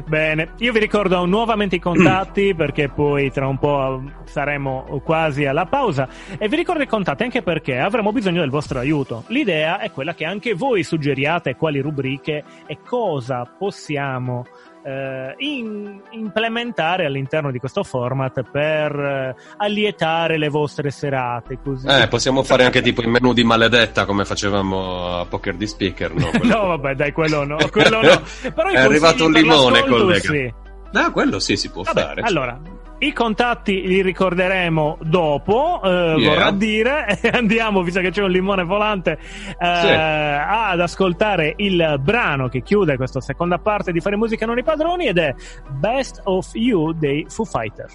Bene, 0.07 0.53
io 0.57 0.71
vi 0.71 0.79
ricordo 0.79 1.25
nuovamente 1.25 1.75
i 1.75 1.79
contatti 1.81 2.53
perché 2.55 2.89
poi 2.89 3.31
tra 3.31 3.47
un 3.47 3.57
po' 3.57 4.03
saremo 4.25 5.01
quasi 5.03 5.45
alla 5.45 5.65
pausa 5.65 6.07
e 6.37 6.47
vi 6.47 6.55
ricordo 6.55 6.83
i 6.83 6.87
contatti 6.87 7.23
anche 7.23 7.41
perché 7.41 7.77
avremo 7.77 8.11
bisogno 8.11 8.41
del 8.41 8.49
vostro 8.49 8.79
aiuto. 8.79 9.23
L'idea 9.27 9.79
è 9.79 9.91
quella 9.91 10.13
che 10.13 10.25
anche 10.25 10.53
voi 10.53 10.83
suggeriate 10.83 11.55
quali 11.55 11.79
rubriche 11.79 12.43
e 12.65 12.77
cosa 12.85 13.45
possiamo 13.57 14.45
eh, 14.83 15.33
in- 15.37 16.01
implementare 16.11 17.05
all'interno 17.05 17.51
di 17.51 17.59
questo 17.59 17.83
format 17.83 18.41
per 18.49 18.95
eh, 18.95 19.35
allietare 19.57 20.37
le 20.37 20.49
vostre 20.49 20.89
serate. 20.91 21.59
Così. 21.63 21.87
Eh, 21.87 22.07
possiamo 22.07 22.43
fare 22.43 22.63
anche 22.65 22.81
tipo 22.81 23.01
il 23.01 23.09
menù 23.09 23.33
di 23.33 23.43
maledetta 23.43 24.05
come 24.05 24.25
facevamo 24.25 25.19
a 25.19 25.25
Poker 25.25 25.55
di 25.55 25.67
Speaker, 25.67 26.13
no? 26.13 26.29
No, 26.43 26.67
vabbè, 26.67 26.95
dai, 26.95 27.11
quello 27.11 27.43
no, 27.45 27.57
quello 27.71 28.01
no. 28.01 28.21
Però 28.53 28.69
È 28.69 28.77
arrivato 28.79 29.25
un 29.25 29.31
limone, 29.31 29.85
collega. 29.85 30.19
sì. 30.19 30.53
Ah, 30.93 31.09
quello 31.11 31.39
sì, 31.39 31.55
si 31.55 31.69
può 31.69 31.83
Vabbè, 31.83 32.01
fare. 32.01 32.21
allora, 32.21 32.59
i 33.01 33.13
contatti 33.13 33.81
li 33.87 34.01
ricorderemo 34.01 34.97
dopo, 35.01 35.81
eh, 35.83 35.89
Yeah. 36.17 36.29
vorrà 36.29 36.51
dire, 36.51 37.05
andiamo, 37.33 37.81
visto 37.81 37.99
che 38.01 38.11
c'è 38.11 38.21
un 38.23 38.31
limone 38.31 38.63
volante, 38.63 39.11
eh, 39.13 39.55
Sì. 39.81 39.87
ad 39.89 40.79
ascoltare 40.79 41.53
il 41.57 41.97
brano 41.99 42.47
che 42.47 42.61
chiude 42.61 42.97
questa 42.97 43.21
seconda 43.21 43.57
parte 43.57 43.91
di 43.91 43.99
Fare 43.99 44.15
Musica 44.17 44.45
Non 44.45 44.57
i 44.57 44.63
Padroni 44.63 45.07
ed 45.07 45.17
è 45.17 45.33
Best 45.69 46.21
of 46.25 46.49
You 46.53 46.93
dei 46.93 47.25
Foo 47.29 47.45
Fighters. 47.45 47.93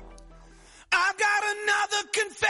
I've 0.92 1.16
got 1.18 1.42
another 1.64 2.08
confession 2.12 2.45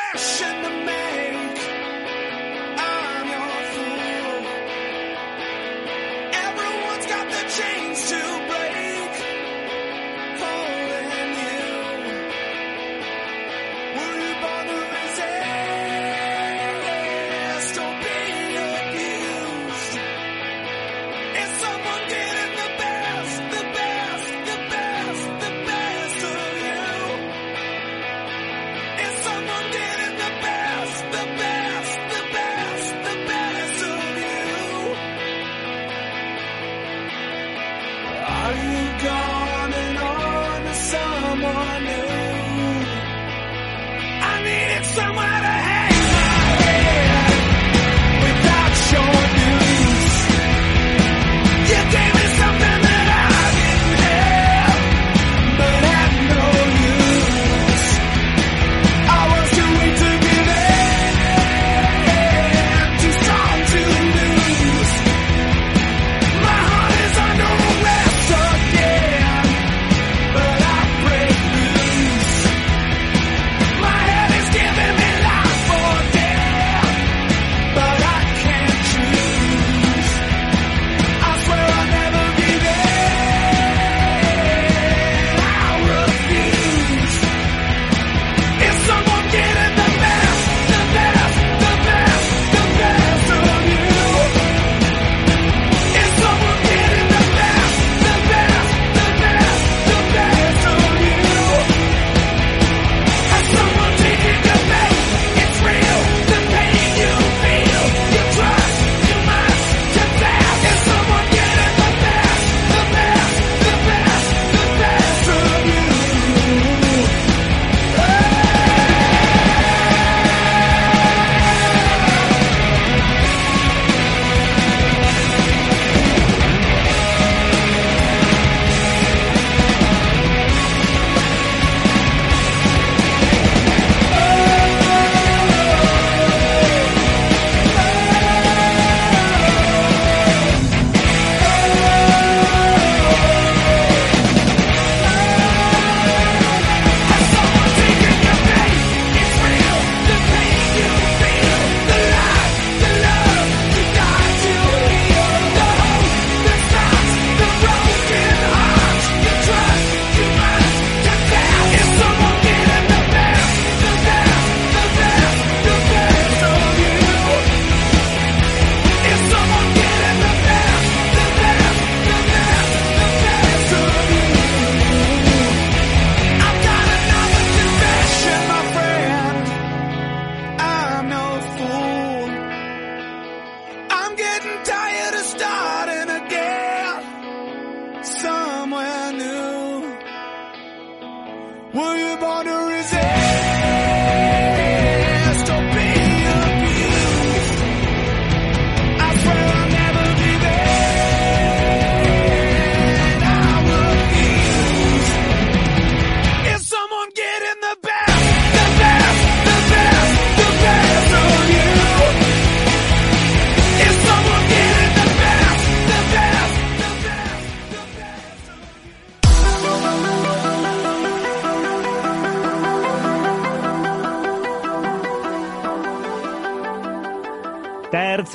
Were 191.77 191.97
you 191.99 192.17
born 192.17 192.47
to 192.47 192.57
resist 192.73 193.06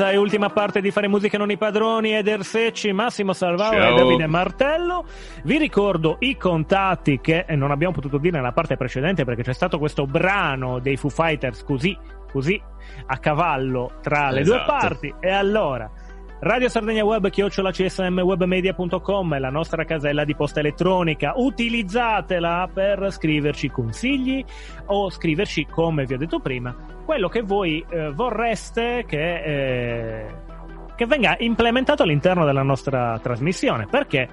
Terza 0.02 0.16
e 0.16 0.18
ultima 0.18 0.50
parte 0.50 0.82
di 0.82 0.90
Fare 0.90 1.08
Musica 1.08 1.38
Non 1.38 1.52
i 1.52 1.58
Padroni, 1.58 2.14
Eder 2.14 2.44
Secci, 2.44 2.92
Massimo 2.92 3.34
Salvao 3.34 3.74
Ciao. 3.74 3.94
e 3.94 3.96
Davide 3.96 4.26
Martello. 4.26 5.06
Vi 5.44 5.60
ricordo 5.60 6.16
i 6.22 6.38
contatti 6.38 7.20
che 7.22 7.46
non 7.50 7.70
abbiamo 7.70 7.94
potuto 7.94 8.18
dire 8.18 8.38
nella 8.38 8.52
parte 8.52 8.78
precedente 8.78 9.26
perché 9.26 9.44
c'è 9.44 9.54
stato 9.54 9.78
questo 9.78 10.08
brano 10.08 10.80
dei 10.80 10.98
Foo 10.98 11.12
Fighters 11.12 11.64
così, 11.64 11.96
così 12.32 12.60
a 13.06 13.18
cavallo 13.20 14.00
tra 14.02 14.32
le 14.32 14.42
due 14.42 14.56
Esatto. 14.56 14.72
parti. 14.72 15.14
E 15.20 15.30
allora, 15.30 15.88
Radio 16.44 16.70
Sardegna 16.70 17.04
Web, 17.04 17.30
chiocciola 17.30 17.70
csmwebmedia.com 17.70 19.36
è 19.36 19.38
la 19.38 19.52
nostra 19.52 19.86
casella 19.86 20.26
di 20.26 20.34
posta 20.34 20.60
elettronica. 20.60 21.34
Utilizzatela 21.36 22.68
per 22.74 23.12
scriverci 23.12 23.70
consigli 23.70 24.44
o 24.88 25.12
scriverci, 25.12 25.68
come 25.68 26.06
vi 26.06 26.16
ho 26.16 26.18
detto 26.18 26.40
prima, 26.40 26.76
quello 27.06 27.30
che 27.30 27.44
voi 27.44 27.86
eh, 27.88 28.10
vorreste 28.10 29.06
che, 29.06 29.44
eh, 29.44 30.26
che 30.96 31.06
venga 31.06 31.36
implementato 31.38 32.02
all'interno 32.02 32.44
della 32.44 32.64
nostra 32.64 33.20
trasmissione. 33.22 33.86
Perché 33.86 34.28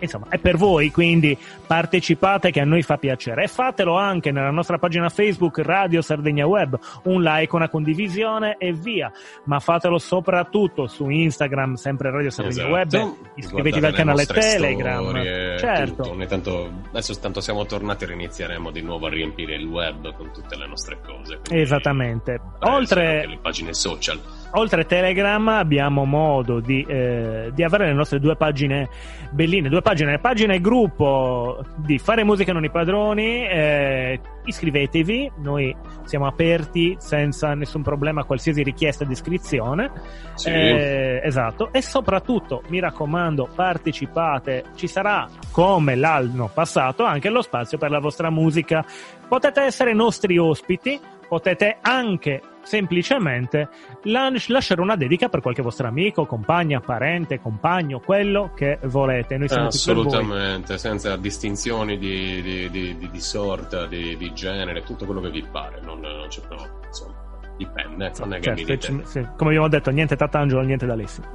insomma, 0.00 0.26
è 0.28 0.38
per 0.38 0.56
voi, 0.56 0.90
quindi 0.90 1.36
partecipate 1.66 2.50
che 2.50 2.60
a 2.60 2.64
noi 2.64 2.82
fa 2.82 2.96
piacere. 2.98 3.44
E 3.44 3.48
fatelo 3.48 3.96
anche 3.96 4.30
nella 4.30 4.50
nostra 4.50 4.78
pagina 4.78 5.08
Facebook 5.08 5.58
Radio 5.58 6.02
Sardegna 6.02 6.46
Web, 6.46 6.78
un 7.04 7.22
like, 7.22 7.54
una 7.54 7.68
condivisione 7.68 8.56
e 8.58 8.72
via. 8.72 9.10
Ma 9.44 9.60
fatelo 9.60 9.98
soprattutto 9.98 10.86
su 10.86 11.08
Instagram, 11.08 11.74
sempre 11.74 12.10
Radio 12.10 12.30
Sardegna 12.30 12.80
Esatto. 12.82 12.96
Web. 12.96 13.16
Iscrivetevi 13.34 13.84
al 13.84 13.90
le 13.92 13.96
canale 13.96 14.26
Telegram. 14.26 15.04
storie, 15.04 15.58
certo. 15.58 15.94
tutto. 16.02 16.10
Ogni 16.10 16.26
tanto- 16.26 16.70
adesso 16.90 17.18
tanto 17.18 17.40
siamo 17.40 17.64
tornati 17.66 18.04
rinizieremo 18.06 18.70
di 18.70 18.82
nuovo 18.82 19.06
a 19.06 19.10
riempire 19.10 19.54
il 19.54 19.66
web 19.66 20.12
con 20.14 20.30
tutte 20.32 20.56
le 20.56 20.66
nostre 20.66 20.98
cose. 21.04 21.40
Esattamente. 21.50 22.34
Eh, 22.34 22.40
Oltre, 22.68 23.26
le 23.26 23.38
pagine 23.40 23.72
social. 23.72 24.18
Oltre 24.52 24.86
Telegram 24.86 25.48
abbiamo 25.48 26.04
modo 26.04 26.60
di, 26.60 26.84
eh, 26.88 27.50
di 27.54 27.62
avere 27.62 27.86
le 27.86 27.92
nostre 27.92 28.18
due 28.18 28.36
pagine 28.36 28.88
belline, 29.30 29.68
due 29.68 29.82
pagine, 29.82 30.18
pagina 30.18 30.54
e 30.54 30.60
gruppo 30.60 31.64
di 31.76 31.98
Fare 31.98 32.24
Musica 32.24 32.52
Non 32.52 32.64
i 32.64 32.70
Padroni, 32.70 33.46
eh, 33.46 34.20
iscrivetevi, 34.48 35.32
noi 35.38 35.74
siamo 36.04 36.26
aperti 36.26 36.96
senza 36.98 37.54
nessun 37.54 37.82
problema 37.82 38.22
a 38.22 38.24
qualsiasi 38.24 38.62
richiesta 38.62 39.04
di 39.04 39.12
iscrizione, 39.12 39.90
Sì. 40.34 40.50
Eh, 40.50 41.20
esatto, 41.22 41.72
e 41.72 41.82
soprattutto 41.82 42.62
mi 42.68 42.80
raccomando 42.80 43.48
partecipate, 43.54 44.64
ci 44.74 44.86
sarà 44.86 45.28
come 45.50 45.94
l'anno 45.96 46.50
passato 46.52 47.04
anche 47.04 47.28
lo 47.28 47.42
spazio 47.42 47.78
per 47.78 47.90
la 47.90 47.98
vostra 48.00 48.30
musica, 48.30 48.84
potete 49.28 49.62
essere 49.62 49.92
nostri 49.92 50.38
ospiti, 50.38 50.98
potete 51.28 51.78
anche 51.82 52.40
semplicemente 52.62 53.68
lasciare 54.04 54.80
una 54.80 54.94
dedica 54.96 55.28
per 55.28 55.40
qualche 55.40 55.62
vostro 55.62 55.86
amico, 55.88 56.26
compagna, 56.26 56.80
parente, 56.80 57.40
compagno, 57.40 58.00
quello 58.00 58.52
che 58.54 58.78
volete. 58.84 59.36
Noi 59.38 59.48
siamo. 59.48 59.66
Assolutamente, 59.68 60.76
senza 60.78 61.16
distinzioni 61.16 61.98
di, 61.98 62.42
di- 62.42 62.70
di- 62.70 63.10
di- 63.10 63.20
sorta, 63.20 63.86
di, 63.86 64.16
di 64.16 64.34
genere, 64.38 64.82
tutto 64.82 65.04
quello 65.04 65.20
che 65.20 65.30
vi 65.30 65.42
pare. 65.50 65.80
Non, 65.82 66.00
non 66.00 66.26
c'è, 66.28 66.40
no, 66.48 66.80
insomma, 66.86 67.14
dipende. 67.56 68.12
Non 68.20 68.32
è 68.34 68.36
che 68.36 68.42
Certo, 68.42 68.60
dite. 68.60 68.78
ci- 68.78 69.00
sì, 69.04 69.20
come 69.36 69.50
abbiamo 69.50 69.68
detto, 69.68 69.90
niente 69.90 70.16
Tatangelo, 70.16 70.60
niente 70.62 70.86
d'Alessio. 70.86 71.22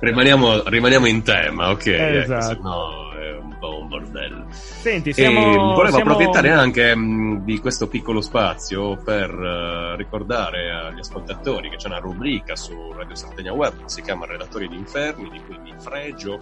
Rimaniamo, 0.00 0.62
rimaniamo 0.68 1.06
in 1.06 1.22
tema, 1.22 1.70
ok? 1.70 1.86
Esatto. 1.86 2.42
Se 2.44 2.58
no 2.62 3.10
è 3.18 3.32
un 3.38 3.56
po' 3.58 3.80
un 3.80 3.88
bordello. 3.88 4.44
Senti, 4.50 5.10
E 5.10 5.12
siamo, 5.12 5.40
volevo 5.74 5.86
siamo- 5.96 6.12
approfittare 6.12 6.50
anche 6.50 6.94
mh, 6.94 7.44
di 7.44 7.58
questo 7.58 7.88
piccolo 7.88 8.20
spazio 8.20 8.96
per 8.96 9.30
eh, 9.30 9.96
ricordare 9.96 10.70
agli 10.70 10.98
ascoltatori 10.98 11.70
che 11.70 11.76
c'è 11.76 11.86
una 11.88 11.98
rubrica 11.98 12.54
su 12.56 12.92
Radio 12.92 13.14
Sardegna 13.14 13.52
Web 13.52 13.78
che 13.82 13.88
si 13.88 14.02
chiama 14.02 14.26
Relatori 14.26 14.68
di 14.68 14.76
Inferni, 14.76 15.28
di 15.30 15.40
cui 15.46 15.58
mi 15.58 15.74
fregio, 15.78 16.38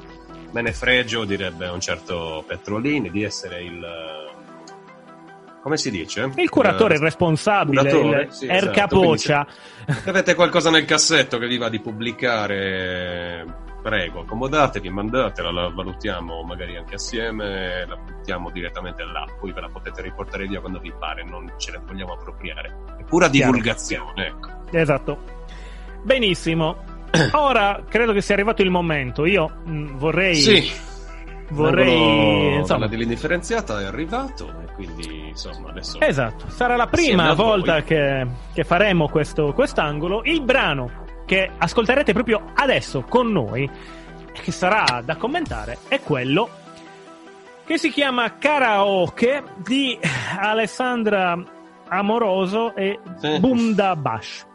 me 0.51 0.61
ne 0.63 0.73
fregio, 0.73 1.25
direbbe 1.25 1.69
un 1.69 1.81
certo 1.81 2.45
Petrolini, 2.47 3.11
di 3.11 3.23
essere 3.23 3.63
il... 3.63 3.87
come 5.65 5.79
si 5.79 5.91
dice? 5.91 6.31
Il 6.37 6.51
curatore 6.51 6.97
Eh, 6.97 6.99
responsabile, 6.99 7.81
curatore, 7.81 8.23
il 8.25 8.33
sì, 8.33 8.47
Er 8.47 8.69
esatto, 8.69 9.17
se 9.17 10.11
avete 10.11 10.35
qualcosa 10.35 10.69
nel 10.69 10.85
cassetto 10.85 11.39
che 11.39 11.47
vi 11.47 11.57
va 11.57 11.71
di 11.71 11.81
pubblicare, 11.81 13.47
prego, 13.81 14.21
accomodatevi, 14.21 14.91
mandatela, 14.91 15.51
la 15.51 15.69
valutiamo 15.71 16.43
magari 16.43 16.77
anche 16.77 16.97
assieme, 16.97 17.87
la 17.87 17.97
buttiamo 17.97 18.51
direttamente 18.51 19.05
là, 19.05 19.27
poi 19.41 19.53
ve 19.53 19.63
la 19.63 19.71
potete 19.71 20.03
riportare 20.03 20.47
via 20.47 20.61
quando 20.61 20.81
vi 20.81 20.93
pare, 20.99 21.25
non 21.25 21.51
ce 21.57 21.71
ne 21.71 21.81
vogliamo 21.83 22.13
appropriare. 22.13 22.75
È 22.99 23.03
pura 23.05 23.31
Chiaro. 23.31 23.53
divulgazione, 23.53 24.27
ecco. 24.27 24.49
Esatto. 24.71 25.19
Benissimo. 26.03 26.77
Ora 27.33 27.83
credo 27.89 28.13
che 28.13 28.21
sia 28.21 28.35
arrivato 28.35 28.61
il 28.61 28.69
momento. 28.71 29.25
Io 29.25 29.49
mh, 29.65 29.97
vorrei. 29.97 30.35
Sì, 30.35 30.71
Vorrei. 31.51 32.57
Insomma, 32.57 32.87
della 32.87 33.05
differenziata 33.05 33.81
è 33.81 33.85
arrivato 33.85 34.49
e 34.63 34.73
quindi 34.75 35.29
insomma 35.29 35.71
adesso... 35.71 36.01
esatto. 36.01 36.49
Sarà 36.49 36.77
la 36.77 36.87
prima 36.87 37.33
volta 37.35 37.83
che, 37.83 38.27
che 38.53 38.65
faremo 38.65 39.09
questo 39.09 39.53
quest'angolo. 39.53 40.23
Il 40.25 40.43
brano 40.43 41.03
che 41.27 41.51
ascolterete 41.57 42.13
proprio 42.13 42.51
adesso 42.55 43.03
con 43.03 43.31
noi, 43.31 43.69
che 44.33 44.51
sarà 44.53 45.03
da 45.05 45.17
commentare, 45.17 45.79
è 45.89 46.01
quello 46.01 46.49
che 47.65 47.79
si 47.79 47.91
chiama 47.91 48.37
Karaoke 48.37 49.43
di 49.57 49.99
Alessandra 50.39 51.43
Amoroso 51.89 52.75
e 52.75 52.99
Sì. 53.17 53.39
Bunda 53.39 53.97
Bash. 53.97 54.47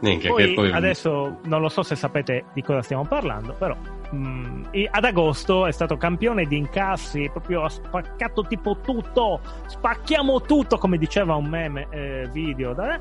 Minchia, 0.00 0.30
Poi, 0.30 0.52
poi... 0.54 0.72
adesso 0.72 1.38
non 1.44 1.60
lo 1.60 1.68
so 1.68 1.84
se 1.84 1.94
sapete 1.94 2.46
di 2.52 2.62
cosa 2.62 2.82
stiamo 2.82 3.04
parlando, 3.04 3.54
però 3.56 3.76
mm, 4.14 4.64
e 4.70 4.88
ad 4.90 5.04
agosto 5.04 5.66
è 5.66 5.72
stato 5.72 5.96
campione 5.96 6.44
di 6.46 6.56
incassi, 6.56 7.28
proprio 7.30 7.64
ha 7.64 7.68
spaccato 7.68 8.44
tipo 8.46 8.78
tutto, 8.82 9.40
spacchiamo 9.66 10.42
tutto, 10.42 10.78
come 10.78 10.98
diceva 10.98 11.34
un 11.34 11.46
meme 11.46 11.86
eh, 11.90 12.28
video. 12.32 12.72
da- 12.74 12.98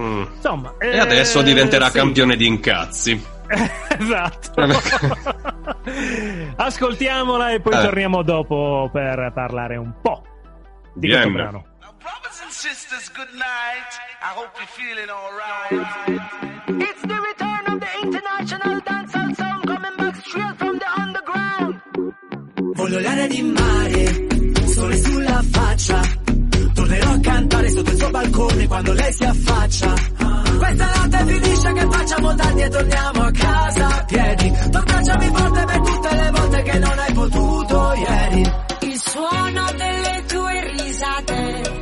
Mm. 0.00 0.22
Insomma, 0.36 0.72
E 0.78 0.88
eh, 0.88 0.98
adesso 0.98 1.42
diventerà 1.42 1.90
sì. 1.90 1.98
campione 1.98 2.34
di 2.34 2.46
incazzi. 2.46 3.22
esatto. 3.98 4.52
Ascoltiamola 6.56 7.50
e 7.52 7.60
poi 7.60 7.74
Eh. 7.74 7.82
torniamo 7.82 8.22
dopo 8.22 8.88
per 8.92 9.32
parlare 9.34 9.76
un 9.76 9.92
po' 10.00 10.22
di 10.94 11.08
questo 11.08 11.28
Viene. 11.28 11.32
brano. 11.42 11.64
Brothers 11.98 12.40
and 12.42 12.50
sisters, 12.50 13.12
good 13.14 13.28
night. 13.34 13.92
I 14.22 14.32
hope 14.34 14.50
you're 14.56 14.66
feeling 14.66 15.08
alright. 15.10 16.88
It's 16.88 17.00
the 17.02 17.20
return 17.20 17.66
of 17.66 17.78
the 17.80 17.90
international 18.02 18.81
straight 20.32 20.56
from 20.56 20.78
the 20.78 20.88
underground. 21.02 21.72
Voglio 22.74 23.00
l'aria 23.00 23.26
di 23.26 23.42
mare, 23.42 24.66
sole 24.66 24.96
sulla 24.96 25.42
faccia. 25.50 26.00
Tornerò 26.74 27.10
a 27.10 27.20
cantare 27.20 27.68
sotto 27.70 27.90
il 27.90 27.98
suo 27.98 28.10
balcone 28.10 28.66
quando 28.66 28.92
lei 28.94 29.12
si 29.12 29.24
affaccia. 29.24 29.94
Questa 30.58 30.90
notte 30.96 31.24
finisce 31.26 31.72
che 31.72 31.86
facciamo 31.90 32.34
tardi 32.34 32.62
e 32.62 32.68
torniamo 32.68 33.22
a 33.22 33.30
casa 33.30 33.86
a 33.88 34.04
piedi. 34.04 34.52
Tornacciami 34.70 35.26
forte 35.26 35.64
per 35.64 35.80
tutte 35.80 36.14
le 36.14 36.30
volte 36.30 36.62
che 36.62 36.78
non 36.78 36.98
hai 36.98 37.12
potuto 37.12 37.92
ieri. 37.94 38.52
Il 38.80 39.00
suono 39.04 39.64
delle 39.76 40.24
tue 40.26 40.72
risate, 40.76 41.81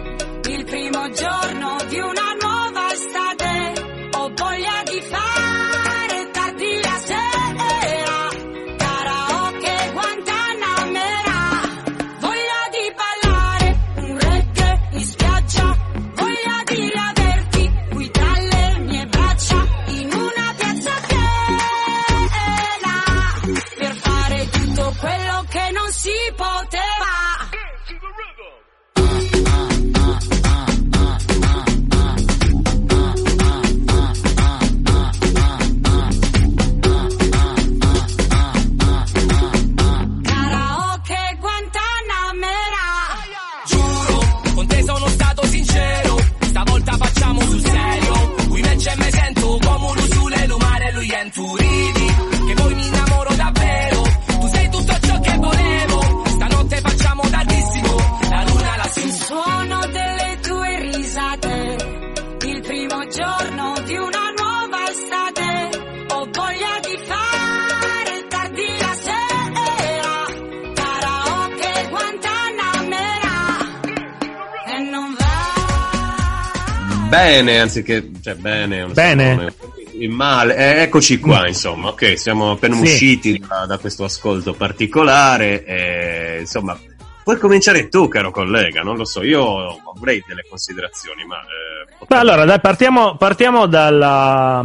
Bene, 77.43 77.59
anziché, 77.61 78.11
cioè 78.23 78.35
bene, 78.35 78.85
Bene. 78.89 79.55
il 79.99 80.11
male, 80.11 80.57
eh, 80.57 80.83
eccoci 80.83 81.19
qua, 81.19 81.47
insomma, 81.49 81.89
ok, 81.89 82.19
siamo 82.19 82.51
appena 82.51 82.75
Sì. 82.77 82.83
usciti 82.83 83.39
da, 83.49 83.65
da 83.67 83.79
questo 83.79 84.05
ascolto 84.05 84.53
particolare, 84.53 85.65
e, 85.65 86.37
insomma, 86.41 86.79
puoi 87.25 87.39
cominciare 87.39 87.89
tu, 87.89 88.09
caro 88.09 88.31
collega, 88.31 88.83
non 88.83 88.97
lo 88.97 89.07
so, 89.07 89.23
io 89.23 89.81
avrei 89.97 90.23
delle 90.27 90.45
considerazioni, 90.47 91.25
ma... 91.25 91.37
eh, 91.39 92.05
Beh, 92.07 92.17
allora, 92.17 92.45
dai, 92.45 92.61
partiamo, 92.61 93.17
partiamo 93.17 93.65
dalla, 93.67 94.63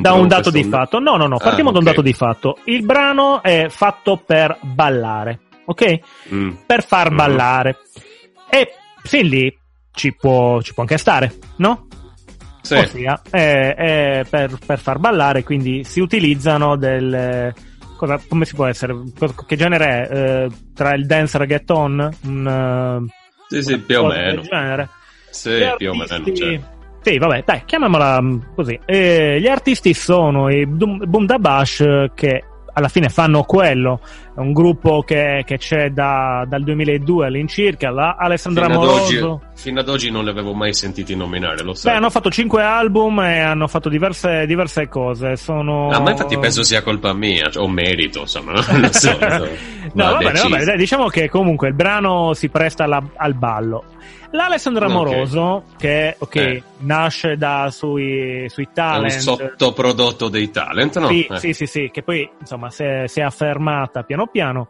da 0.00 0.12
un 0.12 0.28
dato 0.28 0.50
di 0.50 0.62
fatto. 0.62 1.00
No, 1.00 1.16
no, 1.16 1.26
no, 1.26 1.38
partiamo 1.38 1.70
Ah, 1.70 1.72
da 1.72 1.78
un 1.78 1.84
dato 1.84 2.02
di 2.02 2.12
fatto. 2.12 2.58
Il 2.66 2.84
brano 2.84 3.42
è 3.42 3.66
fatto 3.70 4.22
per 4.24 4.56
ballare, 4.60 5.40
ok? 5.64 5.98
Mm. 6.32 6.50
Per 6.64 6.84
far 6.86 7.10
Mhm. 7.10 7.16
ballare. 7.16 7.78
E 8.48 8.72
fin 9.02 9.26
lì 9.26 9.52
ci 9.96 10.14
può, 10.14 10.60
ci 10.60 10.74
può 10.74 10.82
anche 10.82 10.98
stare, 10.98 11.32
no? 11.56 11.86
Sì. 12.60 12.74
Ossia, 12.74 13.22
è, 13.30 13.74
è 13.74 14.26
per, 14.28 14.58
per 14.64 14.78
far 14.78 14.98
ballare, 14.98 15.42
quindi 15.42 15.82
si 15.84 16.00
utilizzano 16.00 16.76
del... 16.76 17.52
Cosa, 17.96 18.20
come 18.28 18.44
si 18.44 18.54
può 18.54 18.66
essere? 18.66 18.94
Che 19.46 19.56
genere 19.56 19.86
è? 19.86 20.16
Eh, 20.44 20.48
tra 20.74 20.92
il 20.94 21.06
dance 21.06 21.38
reggaeton? 21.38 22.10
Un, 22.24 23.06
eh, 23.08 23.14
Sì, 23.48 23.62
sì, 23.62 23.78
più 23.78 24.00
o 24.02 24.06
meno. 24.08 24.42
genere. 24.42 24.88
Sì, 25.30 25.50
Gli 25.50 25.74
più 25.78 25.90
o 25.90 25.94
meno. 25.94 26.12
artisti- 26.12 26.34
cioè. 26.36 26.60
Sì, 27.00 27.18
vabbè, 27.18 27.42
dai, 27.46 27.62
chiamiamola 27.64 28.20
mm, 28.20 28.38
così. 28.54 28.78
Eh, 28.84 29.38
gli 29.40 29.46
artisti 29.46 29.94
sono 29.94 30.50
i 30.50 30.66
Boom 30.66 31.24
Da 31.24 31.38
Bash 31.38 31.84
che 32.14 32.42
alla 32.78 32.88
fine 32.88 33.08
fanno 33.08 33.42
quello. 33.44 34.00
È 34.36 34.40
un 34.40 34.52
gruppo 34.52 35.00
che, 35.00 35.44
che 35.46 35.56
c'è 35.56 35.88
da- 35.88 36.44
dal 36.46 36.62
2002 36.62 37.26
all'incirca. 37.26 37.90
La 37.90 38.16
Alessandra 38.18 38.66
Fino 38.66 38.82
ad, 38.82 38.86
oggi, 38.88 39.18
Moroso. 39.18 39.40
fino 39.54 39.80
ad 39.80 39.88
oggi 39.88 40.10
non 40.10 40.24
li 40.24 40.28
avevo 40.30 40.52
mai 40.52 40.74
sentiti 40.74 41.16
nominare, 41.16 41.62
lo 41.62 41.72
sai. 41.72 41.92
Beh, 41.92 41.96
hanno 41.98 42.10
fatto 42.10 42.30
cinque 42.30 42.62
album 42.62 43.18
e 43.20 43.38
hanno 43.40 43.66
fatto 43.66 43.88
diverse, 43.88 44.44
diverse 44.44 44.88
cose. 44.88 45.36
Sono... 45.36 45.88
No, 45.90 46.00
ma 46.00 46.10
infatti 46.10 46.38
penso 46.38 46.62
sia 46.62 46.82
colpa 46.82 47.14
mia, 47.14 47.48
cioè, 47.48 47.62
o 47.62 47.68
merito, 47.68 48.20
insomma, 48.20 48.52
non 48.52 48.90
so. 48.92 49.10
no, 49.94 50.04
va 50.12 50.16
bene, 50.18 50.40
va 50.42 50.48
bene, 50.48 50.76
diciamo 50.76 51.06
che 51.08 51.30
comunque 51.30 51.68
il 51.68 51.74
brano 51.74 52.34
si 52.34 52.50
presta 52.50 52.84
alla- 52.84 53.02
al 53.16 53.32
ballo. 53.34 53.84
L'Alessandra 54.32 54.86
Ok. 54.86 54.92
Moroso, 54.92 55.64
che 55.76 56.16
ok, 56.18 56.34
Eh. 56.36 56.62
nasce 56.78 57.36
da 57.36 57.68
sui, 57.70 58.44
sui 58.48 58.64
È 58.64 58.68
un 58.68 58.74
talent. 58.74 59.12
sottoprodotto 59.12 60.28
dei 60.28 60.50
talent, 60.50 60.98
no? 60.98 61.06
Sì, 61.08 61.24
Eh. 61.30 61.38
sì, 61.38 61.52
sì, 61.52 61.66
sì, 61.66 61.90
che 61.92 62.02
poi 62.02 62.28
insomma 62.40 62.70
si 62.70 62.82
è, 62.84 63.04
si 63.06 63.20
è 63.20 63.22
affermata 63.22 64.02
piano 64.02 64.26
piano. 64.26 64.68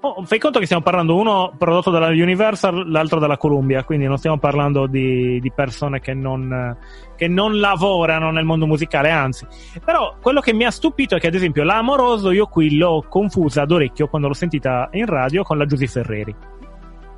Oh, 0.00 0.22
fai 0.24 0.38
conto 0.38 0.60
che 0.60 0.64
stiamo 0.66 0.84
parlando 0.84 1.16
uno 1.16 1.52
prodotto 1.58 1.90
dalla 1.90 2.06
Universal, 2.10 2.88
l'altro 2.88 3.18
dalla 3.18 3.36
Columbia, 3.36 3.82
quindi 3.82 4.06
non 4.06 4.16
stiamo 4.16 4.38
parlando 4.38 4.86
di, 4.86 5.40
di 5.40 5.50
persone 5.52 5.98
che 5.98 6.14
non, 6.14 6.76
che 7.16 7.26
non 7.26 7.58
lavorano 7.58 8.30
nel 8.30 8.44
mondo 8.44 8.64
musicale, 8.66 9.10
anzi. 9.10 9.44
Però 9.84 10.14
quello 10.22 10.40
che 10.40 10.52
mi 10.54 10.64
ha 10.64 10.70
stupito 10.70 11.16
è 11.16 11.18
che, 11.18 11.26
ad 11.26 11.34
esempio, 11.34 11.64
la 11.64 11.78
Amoroso 11.78 12.30
io 12.30 12.46
qui 12.46 12.76
l'ho 12.76 13.04
confusa 13.08 13.62
ad 13.62 13.72
orecchio 13.72 14.06
quando 14.06 14.28
l'ho 14.28 14.34
sentita 14.34 14.88
in 14.92 15.06
radio 15.06 15.42
con 15.42 15.58
la 15.58 15.66
Giusy 15.66 15.88
Ferreri. 15.88 16.32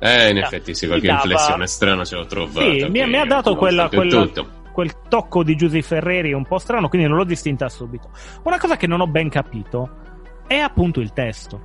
Eh, 0.03 0.29
in 0.31 0.37
effetti 0.37 0.73
sì, 0.73 0.87
qualche 0.87 1.05
dava- 1.07 1.21
inflessione 1.21 1.67
strana 1.67 2.03
ce 2.03 2.15
l'ho 2.15 2.25
trovata. 2.25 2.59
Sì, 2.61 2.85
mi, 2.89 3.05
mi 3.07 3.17
ha 3.17 3.25
dato 3.25 3.55
quella, 3.55 3.87
quella- 3.87 4.27
quel 4.71 4.91
tocco 5.07 5.43
di 5.43 5.55
Giusy 5.55 5.81
Ferreri 5.81 6.33
un 6.33 6.45
po' 6.45 6.57
strano, 6.57 6.87
quindi 6.89 7.07
non 7.07 7.17
l'ho 7.17 7.23
distinta 7.23 7.69
subito. 7.69 8.09
Una 8.43 8.57
cosa 8.57 8.77
che 8.77 8.87
non 8.87 9.01
ho 9.01 9.07
ben 9.07 9.29
capito 9.29 9.89
è 10.47 10.55
appunto 10.57 11.01
il 11.01 11.13
testo. 11.13 11.61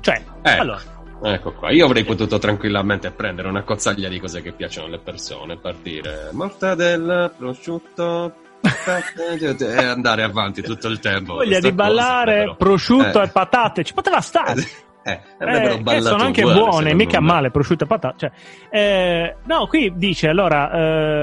Cioè, 0.00 0.22
Eh, 0.42 0.50
allora, 0.50 0.80
Ecco 1.24 1.52
qua, 1.52 1.70
io 1.70 1.84
avrei 1.86 2.02
potuto 2.02 2.38
tranquillamente 2.38 3.10
prendere 3.12 3.46
una 3.48 3.62
cozzaglia 3.62 4.08
di 4.08 4.18
cose 4.18 4.42
che 4.42 4.50
piacciono 4.52 4.88
alle 4.88 4.98
persone, 4.98 5.56
partire 5.56 6.30
mortadella, 6.32 7.32
prosciutto, 7.36 8.34
e 8.62 9.76
andare 9.84 10.22
avanti 10.24 10.62
tutto 10.62 10.88
il 10.88 10.98
tempo. 10.98 11.34
voglia 11.34 11.60
di 11.60 11.70
ballare, 11.72 12.44
cosa, 12.44 12.56
prosciutto 12.56 13.20
Eh. 13.20 13.24
e 13.24 13.28
patate, 13.28 13.84
ci 13.84 13.92
poteva 13.94 14.20
stare. 14.20 14.62
Eh, 15.04 15.20
Eh, 15.38 16.00
sono 16.00 16.22
anche 16.22 16.42
uguale, 16.42 16.60
buone, 16.60 16.94
mica 16.94 17.20
me. 17.20 17.26
male, 17.26 17.50
prosciutto 17.50 17.84
e 17.84 17.86
patate. 17.88 18.16
Cioè, 18.18 18.30
eh, 18.70 19.36
no, 19.44 19.66
qui 19.66 19.92
dice 19.96 20.28
allora: 20.28 20.70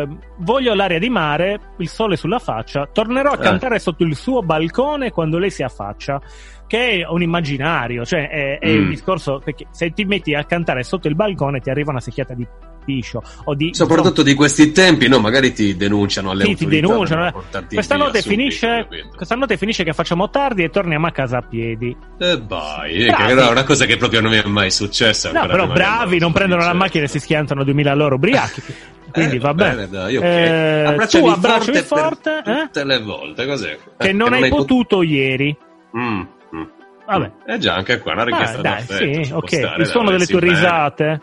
eh, 0.01 0.07
Voglio 0.38 0.73
l'aria 0.73 0.99
di 0.99 1.09
mare, 1.09 1.59
il 1.77 1.88
sole 1.89 2.15
sulla 2.15 2.39
faccia. 2.39 2.88
Tornerò 2.91 3.32
a 3.32 3.36
Eh. 3.36 3.38
cantare 3.39 3.80
sotto 3.80 4.03
il 4.03 4.15
suo 4.15 4.41
balcone 4.41 5.11
quando 5.11 5.38
lei 5.38 5.49
si 5.51 5.63
affaccia. 5.63 6.21
Che 6.70 6.89
è 7.01 7.07
un 7.07 7.24
immaginario, 7.24 8.05
cioè 8.05 8.30
è, 8.30 8.59
è 8.59 8.72
Mm. 8.72 8.82
un 8.84 8.89
discorso. 8.89 9.41
Perché 9.43 9.65
se 9.72 9.91
ti 9.91 10.05
metti 10.05 10.36
a 10.36 10.43
cantare 10.43 10.84
sotto 10.84 11.07
il 11.07 11.15
balcone, 11.15 11.61
ti 11.61 11.72
arriva 11.72 11.89
una 11.89 11.99
secchiata 11.99 12.36
di 12.36 12.45
piscio 12.86 13.24
o 13.45 13.55
di. 13.55 13.74
Soprattutto 13.74 14.22
di 14.22 14.36
questi 14.36 14.72
tempi, 14.72 15.07
no? 15.07 15.17
Magari 15.20 15.51
ti 15.51 15.76
denunciano 15.76 16.30
alle 16.30 16.43
Sì, 16.45 16.53
ti 16.55 16.65
denunciano. 16.67 17.26
eh. 17.28 17.34
Questa 17.74 17.97
notte, 17.97 18.22
subito, 18.22 18.39
finisce, 18.41 18.88
questa 19.15 19.34
notte 19.34 19.57
finisce 19.57 19.84
che 19.84 19.93
facciamo 19.93 20.30
tardi 20.30 20.61
e 20.63 20.70
torniamo 20.70 21.07
a 21.07 21.11
casa 21.11 21.38
a 21.38 21.41
piedi. 21.41 21.89
E 22.20 22.38
vai, 22.47 23.05
Bravi. 23.07 23.34
che 23.36 23.41
è 23.41 23.49
una 23.49 23.63
cosa 23.63 23.86
che 23.86 23.97
proprio 23.97 24.22
non 24.22 24.30
mi 24.32 24.38
è 24.38 24.45
mai 24.45 24.70
successa. 24.70 25.32
No, 25.32 25.47
però 25.47 25.65
bravi, 25.67 26.20
non 26.20 26.32
prendono 26.32 26.63
la 26.63 26.74
macchina 26.74 27.05
e 27.05 27.07
si 27.07 27.20
schiantano 27.20 27.63
2000 27.63 27.93
loro 27.95 28.13
ubriachi. 28.13 28.61
Quindi 29.11 29.38
Eh, 29.38 29.39
va 29.39 29.53
bene. 29.55 29.88
dai, 29.89 30.17
ok. 30.17 30.24
Eh, 30.24 30.84
Abbracciami 30.86 31.24
tu 31.26 31.30
abbracciami 31.32 31.78
forte 31.80 32.41
forte, 32.43 32.51
eh? 32.51 32.61
tutte 32.65 32.84
le 32.84 32.99
volte, 33.01 33.47
cos'è? 33.47 33.78
che 33.97 34.09
Eh, 34.09 34.13
non 34.13 34.34
hai 34.34 34.49
pot- 34.49 34.59
potuto 34.59 35.01
ieri. 35.01 35.57
Mm, 35.97 36.01
mm. 36.01 36.22
Vabbè. 37.18 37.32
Eh 37.53 37.57
già, 37.57 37.74
anche 37.76 37.99
qua 37.99 38.14
una 38.14 38.24
richiesta 38.24 38.60
Ah, 38.60 38.62
dai, 38.62 38.82
sì, 38.84 39.32
ok. 39.34 39.47
stare, 39.49 39.82
Il 39.82 39.88
suono 39.88 40.10
dai, 40.10 40.18
delle 40.18 40.30
tue 40.30 40.39
bene. 40.39 40.51
risate. 40.53 41.22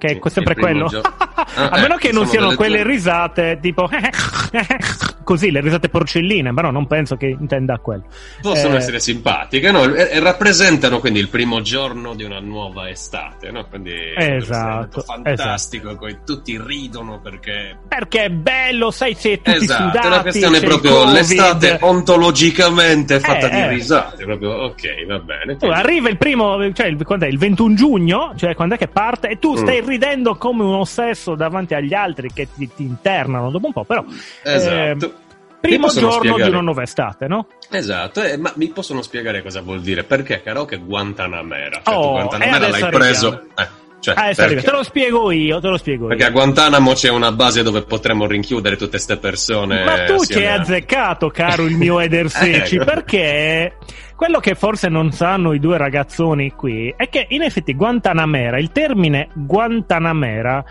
Che 0.00 0.08
Sì, 0.08 0.18
è 0.24 0.28
sempre 0.30 0.54
quello. 0.54 0.86
gio- 0.86 1.02
Ah, 1.52 1.68
a 1.70 1.80
meno 1.80 1.96
eh, 1.96 1.98
che 1.98 2.12
non 2.12 2.26
siano 2.26 2.54
quelle 2.54 2.82
tue- 2.82 2.90
risate 2.92 3.58
tipo 3.60 3.88
così, 5.24 5.50
le 5.50 5.60
risate 5.60 5.88
porcelline, 5.88 6.52
però 6.54 6.70
non 6.70 6.86
penso 6.86 7.16
che 7.16 7.26
intenda 7.38 7.78
quello. 7.78 8.04
Possono 8.40 8.74
Eh, 8.74 8.78
essere 8.78 9.00
simpatiche, 9.00 9.70
no? 9.70 9.82
E, 9.94 10.10
e 10.12 10.20
rappresentano 10.20 11.00
quindi 11.00 11.18
il 11.18 11.28
primo 11.28 11.60
giorno 11.60 12.14
di 12.14 12.24
una 12.24 12.40
nuova 12.40 12.88
estate, 12.88 13.50
no? 13.50 13.66
Quindi 13.68 13.92
Esatto, 14.16 15.00
essere 15.00 15.04
fantastico, 15.24 15.96
poi 15.96 16.18
tutti 16.24 16.60
ridono 16.64 17.20
perché 17.20 17.76
Perché 17.88 18.24
è 18.24 18.30
bello, 18.30 18.90
sai, 18.90 19.14
sei 19.14 19.36
tutti 19.40 19.50
Esatto, 19.64 19.82
sudati. 19.88 20.06
è 20.06 20.10
una 20.10 20.20
questione 20.22 20.60
proprio 20.60 21.04
l'estate 21.10 21.78
ontologicamente 21.80 23.20
fatta 23.20 23.48
Eh, 23.48 23.50
di 23.50 23.56
eh. 23.60 23.68
risate, 23.68 24.24
proprio 24.24 24.50
ok, 24.50 25.06
va 25.06 25.18
bene. 25.18 25.52
Tu 25.52 25.58
quindi- 25.66 25.76
arriva 25.76 26.08
il 26.08 26.16
primo, 26.16 26.72
cioè 26.72 26.86
il, 26.86 27.02
quando 27.04 27.24
è? 27.24 27.28
il 27.28 27.38
21 27.38 27.74
giugno, 27.74 28.32
cioè 28.36 28.54
quando 28.54 28.74
è 28.74 28.78
che 28.78 28.88
parte, 28.88 29.28
e 29.28 29.38
tu 29.38 29.52
Mm. 29.52 29.56
Ridendo 29.90 30.36
come 30.36 30.62
un 30.64 30.74
ossesso 30.74 31.34
davanti 31.34 31.74
agli 31.74 31.92
altri 31.94 32.30
che 32.32 32.48
ti, 32.54 32.68
ti 32.74 32.82
internano 32.84 33.50
dopo 33.50 33.66
un 33.66 33.72
po', 33.72 33.84
però. 33.84 34.04
Esatto. 34.42 35.06
eh, 35.06 35.12
primo 35.60 35.88
giorno 35.88 36.12
spiegare- 36.12 36.42
di 36.44 36.48
una 36.48 36.60
nuova 36.60 36.82
estate, 36.82 37.26
no? 37.26 37.46
Esatto, 37.70 38.22
eh, 38.22 38.36
ma 38.38 38.52
mi 38.56 38.68
possono 38.68 39.02
spiegare 39.02 39.42
cosa 39.42 39.60
vuol 39.60 39.80
dire? 39.82 40.04
Perché 40.04 40.42
karaoke 40.42 40.78
Guantanamera? 40.78 41.82
Cioè, 41.84 41.94
Oh, 41.94 42.02
tu 42.02 42.10
Guantanamera 42.12 42.68
l'hai 42.68 42.88
preso... 42.90 43.26
arriviamo. 43.28 43.48
Eh, 43.56 43.68
cioè, 44.00 44.14
Ah, 44.16 44.22
perché? 44.24 44.42
arriva. 44.42 44.60
te 44.62 44.70
lo 44.70 44.82
spiego 44.82 45.30
io, 45.30 45.60
te 45.60 45.68
lo 45.68 45.76
spiego 45.76 46.06
Perché 46.08 46.24
a 46.24 46.26
io. 46.28 46.32
Guantanamo 46.32 46.92
c'è 46.94 47.10
una 47.10 47.32
base 47.32 47.62
dove 47.62 47.82
potremmo 47.82 48.26
rinchiudere 48.26 48.76
tutte 48.76 48.90
queste 48.92 49.16
persone. 49.18 49.84
Ma 49.84 50.04
tu 50.04 50.24
ci 50.24 50.38
hai 50.38 50.46
a- 50.46 50.54
azzeccato, 50.60 51.28
caro 51.28 51.64
il 51.64 51.76
mio 51.76 51.98
Eder 52.00 52.28
Secci, 52.30 52.76
Ecco. 52.76 52.84
perché 52.84 53.76
quello 54.16 54.38
che 54.40 54.54
forse 54.54 54.88
non 54.88 55.12
sanno 55.12 55.52
i 55.52 55.58
due 55.60 55.78
ragazzoni 55.78 56.50
qui 56.52 56.92
è 56.96 57.08
che 57.08 57.26
in 57.30 57.42
effetti 57.42 57.74
Guantanamera, 57.74 58.58
il 58.58 58.70
termine 58.72 59.28
Guantanamera 59.34 60.64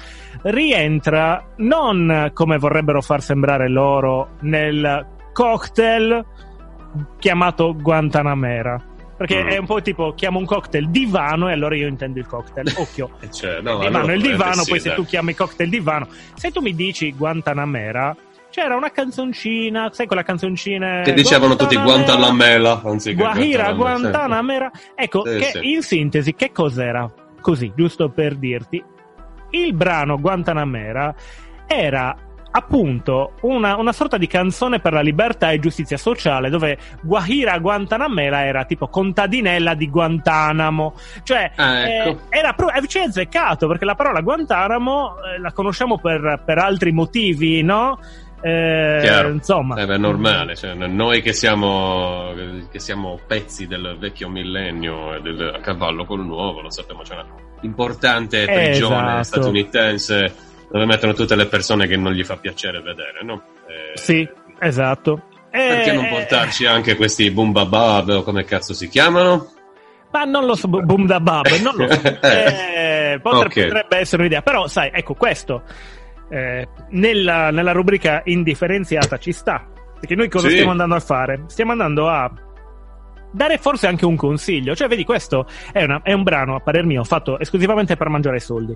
rientra 0.43 1.53
non 1.57 2.31
come 2.33 2.57
vorrebbero 2.57 3.01
far 3.01 3.21
sembrare 3.21 3.69
loro 3.69 4.35
nel 4.41 5.05
cocktail 5.33 6.25
chiamato 7.19 7.75
Guantanamera. 7.75 8.83
Perché 9.19 9.43
Mm. 9.43 9.47
è 9.49 9.57
un 9.57 9.65
po' 9.65 9.81
tipo 9.81 10.13
chiamo 10.13 10.39
un 10.39 10.45
cocktail 10.45 10.87
divano 10.89 11.49
e 11.49 11.51
allora 11.51 11.75
io 11.75 11.87
intendo 11.87 12.19
il 12.19 12.25
cocktail. 12.25 12.71
Occhio. 12.79 13.09
Eh, 13.19 13.29
Cioè, 13.29 13.59
no, 13.59 13.73
il 13.73 13.79
divano 13.79 13.97
allora 13.97 14.13
il 14.13 14.21
divano, 14.21 14.63
poi 14.65 14.79
sì, 14.79 14.87
se 14.87 14.95
tu 14.95 15.03
chiami 15.03 15.33
cocktail 15.33 15.69
divano, 15.69 16.07
se 16.35 16.51
tu 16.51 16.61
mi 16.61 16.73
dici 16.73 17.11
Guantanamera, 17.13 18.15
c'era 18.49 18.77
una 18.77 18.91
canzoncina, 18.91 19.89
sai 19.91 20.07
quella 20.07 20.23
canzoncina 20.23 21.01
Che 21.01 21.11
dicevano 21.13 21.57
tutti 21.57 21.75
Guantanamera, 21.75 22.81
anziché 22.81 23.15
Guajira, 23.17 23.73
Guantanamera. 23.73 23.99
Guantanamera. 24.09 24.71
Ecco, 24.95 25.23
Sì, 25.27 25.35
che 25.37 25.43
sì. 25.51 25.71
in 25.73 25.81
sintesi, 25.81 26.33
che 26.33 26.51
cos'era? 26.53 27.11
Così, 27.41 27.73
giusto 27.75 28.07
per 28.09 28.35
dirti, 28.35 28.81
il 29.49 29.73
brano 29.73 30.17
Guantanamera 30.17 31.13
era 31.67 32.15
appunto 32.51 33.33
una, 33.41 33.75
una 33.77 33.91
sorta 33.91 34.17
di 34.17 34.27
canzone 34.27 34.79
per 34.79 34.93
la 34.93 35.01
libertà 35.01 35.51
e 35.51 35.59
giustizia 35.59 35.97
sociale 35.97 36.49
dove 36.49 36.77
Guajira 37.01 37.57
Guantanamera 37.59 38.45
era 38.45 38.65
tipo 38.65 38.87
contadinella 38.87 39.73
di 39.75 39.89
Guantanamo 39.89 40.95
cioè 41.23 41.51
Ah, 41.55 41.79
ecco. 41.87 42.09
eh, 42.09 42.37
era 42.39 42.53
pro- 42.53 42.71
eh, 42.71 42.87
ci 42.87 42.97
hai 42.99 43.05
azzeccato 43.05 43.67
perché 43.67 43.85
la 43.85 43.95
parola 43.95 44.21
Guantanamo 44.21 45.15
eh, 45.35 45.39
la 45.39 45.51
conosciamo 45.51 45.99
per, 45.99 46.41
per 46.45 46.57
altri 46.57 46.91
motivi 46.91 47.61
no? 47.61 47.99
Eh, 48.41 48.99
Chiaro. 49.01 49.29
insomma 49.29 49.75
Eh 49.75 49.85
è 49.85 49.97
normale, 49.97 50.55
cioè, 50.55 50.73
noi 50.73 51.21
che 51.21 51.33
siamo, 51.33 52.31
che 52.71 52.79
siamo 52.79 53.19
pezzi 53.27 53.67
del 53.67 53.97
vecchio 53.99 54.29
millennio 54.29 55.19
del, 55.21 55.55
a 55.55 55.59
cavallo 55.59 56.05
col 56.05 56.23
nuovo, 56.25 56.61
lo 56.61 56.71
sappiamo, 56.71 57.01
c'è 57.01 57.15
una 57.15 57.25
importante 57.63 58.45
prigione 58.45 59.19
Esatto. 59.19 59.23
statunitense 59.41 60.33
dove 60.71 60.85
mettono 60.85 61.13
tutte 61.13 61.35
le 61.35 61.47
persone 61.47 61.87
che 61.87 61.97
non 61.97 62.13
gli 62.13 62.23
fa 62.23 62.37
piacere 62.37 62.81
vedere, 62.81 63.23
no? 63.23 63.41
Eh, 63.67 63.97
Sì, 63.97 64.27
esatto. 64.59 65.23
Perché 65.49 65.89
Eh, 65.89 65.93
non 65.93 66.07
portarci 66.09 66.65
anche 66.67 66.95
questi 66.95 67.31
Bumbabab 67.31 68.09
o 68.09 68.23
come 68.23 68.43
cazzo 68.45 68.73
si 68.73 68.87
chiamano? 68.87 69.51
Ma 70.11 70.23
non 70.23 70.45
lo 70.45 70.55
so, 70.55 70.67
bu- 70.67 70.81
boom 70.83 71.05
da 71.07 71.19
bab, 71.19 71.45
non 71.61 71.75
lo 71.75 71.91
so. 71.91 72.01
Eh, 72.21 73.19
potre- 73.21 73.47
Ok. 73.47 73.67
Potrebbe 73.67 73.97
essere 73.97 74.21
un'idea, 74.21 74.41
però 74.41 74.67
sai, 74.67 74.89
ecco 74.93 75.13
questo. 75.15 75.63
eh, 76.31 76.67
nella, 76.89 77.49
nella 77.49 77.71
rubrica 77.71 78.21
indifferenziata 78.25 79.17
ci 79.17 79.31
sta. 79.31 79.65
Perché 79.99 80.13
noi 80.15 80.29
cosa 80.29 80.47
Sì. 80.47 80.53
stiamo 80.53 80.69
andando 80.71 80.93
a 80.95 80.99
fare? 80.99 81.43
Stiamo 81.47 81.71
andando 81.71 82.07
a 82.07 82.31
dare 83.31 83.57
forse 83.57 83.87
anche 83.87 84.05
un 84.05 84.15
consiglio. 84.15 84.75
Cioè, 84.75 84.87
vedi, 84.87 85.03
questo 85.03 85.47
è, 85.71 85.83
una- 85.83 86.01
è 86.03 86.13
un 86.13 86.21
brano, 86.21 86.53
a 86.55 86.59
parer 86.59 86.85
mio, 86.85 87.03
fatto 87.03 87.39
esclusivamente 87.39 87.95
per 87.97 88.09
mangiare 88.09 88.39
soldi. 88.39 88.75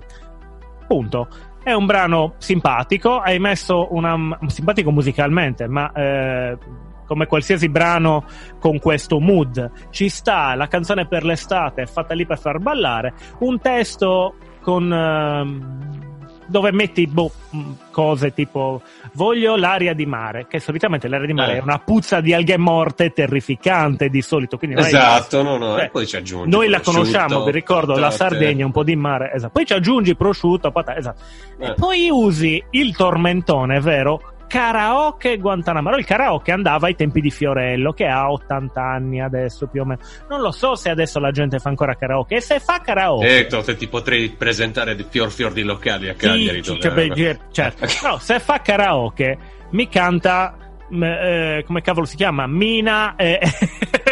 Punto. 0.88 1.28
È 1.64 1.72
un 1.72 1.86
brano 1.86 2.34
simpatico, 2.36 3.20
hai 3.20 3.38
messo 3.38 3.88
una... 3.94 4.38
simpatico 4.48 4.90
musicalmente, 4.90 5.66
ma 5.66 5.90
eh, 5.92 6.58
come 7.06 7.26
qualsiasi 7.26 7.70
brano 7.70 8.26
con 8.60 8.78
questo 8.78 9.18
mood. 9.18 9.70
Ci 9.88 10.10
sta, 10.10 10.54
la 10.56 10.68
canzone 10.68 11.06
per 11.06 11.24
l'estate 11.24 11.86
fatta 11.86 12.12
lì 12.12 12.26
per 12.26 12.38
far 12.38 12.58
ballare, 12.58 13.14
un 13.38 13.58
testo 13.60 14.34
con... 14.60 14.92
ehm, 14.92 16.13
dove 16.46 16.72
metti 16.72 17.06
boh, 17.06 17.30
mh, 17.50 17.60
cose 17.90 18.32
tipo 18.34 18.82
voglio 19.14 19.56
l'aria 19.56 19.94
di 19.94 20.06
mare, 20.06 20.46
che 20.48 20.58
solitamente 20.60 21.08
l'aria 21.08 21.26
di 21.26 21.32
mare 21.32 21.52
Eh. 21.54 21.58
è 21.58 21.62
una 21.62 21.78
puzza 21.78 22.20
di 22.20 22.32
alghe 22.34 22.56
morte 22.56 23.12
terrificante 23.12 24.08
di 24.08 24.20
solito. 24.22 24.58
Esatto, 24.60 25.42
no, 25.42 25.56
no, 25.56 25.74
Cioè, 25.76 25.84
e 25.84 25.88
poi 25.90 26.06
ci 26.06 26.16
aggiungi. 26.16 26.50
noi 26.50 26.68
la 26.68 26.80
conosciamo, 26.80 27.44
vi 27.44 27.50
ricordo, 27.52 27.92
la 27.94 28.08
patate. 28.08 28.16
Sardegna, 28.16 28.64
un 28.66 28.72
po' 28.72 28.84
di 28.84 28.96
mare, 28.96 29.32
esatto. 29.34 29.52
Poi 29.52 29.66
ci 29.66 29.72
aggiungi 29.72 30.14
prosciutto, 30.16 30.70
patate, 30.70 30.98
esatto. 30.98 31.22
Eh. 31.58 31.66
E 31.68 31.74
poi 31.74 32.08
usi 32.10 32.62
il 32.70 32.94
tormentone, 32.96 33.80
vero? 33.80 34.32
Karaoke 34.54 35.36
Guantanamaro. 35.38 35.96
Il 35.96 36.04
karaoke 36.04 36.52
andava 36.52 36.86
ai 36.86 36.94
tempi 36.94 37.20
di 37.20 37.30
Fiorello, 37.30 37.92
che 37.92 38.06
ha 38.06 38.30
80 38.30 38.80
anni 38.80 39.20
adesso 39.20 39.66
più 39.66 39.82
o 39.82 39.84
meno. 39.84 40.00
Non 40.28 40.40
lo 40.42 40.52
so 40.52 40.76
se 40.76 40.90
adesso 40.90 41.18
la 41.18 41.32
gente 41.32 41.58
fa 41.58 41.70
ancora 41.70 41.96
karaoke. 41.96 42.36
E 42.36 42.40
se 42.40 42.60
fa 42.60 42.78
karaoke. 42.80 43.38
Ecco, 43.38 43.62
te 43.62 43.74
ti 43.74 43.88
potrei 43.88 44.28
presentare 44.28 44.94
di 44.94 45.04
fior 45.10 45.32
fior 45.32 45.52
di 45.52 45.64
locali 45.64 46.08
a 46.08 46.12
Sì, 46.12 46.18
Cagliari. 46.18 46.60
dove- 46.60 46.78
cioè, 46.80 46.92
beh, 46.92 47.38
certo. 47.50 47.86
Però 48.00 48.18
se 48.18 48.38
fa 48.38 48.60
karaoke 48.60 49.38
mi 49.70 49.88
canta 49.88 50.56
eh, 50.88 51.64
come 51.66 51.80
cavolo 51.80 52.06
si 52.06 52.14
chiama? 52.14 52.46
Mina 52.46 53.16
eh, 53.16 53.40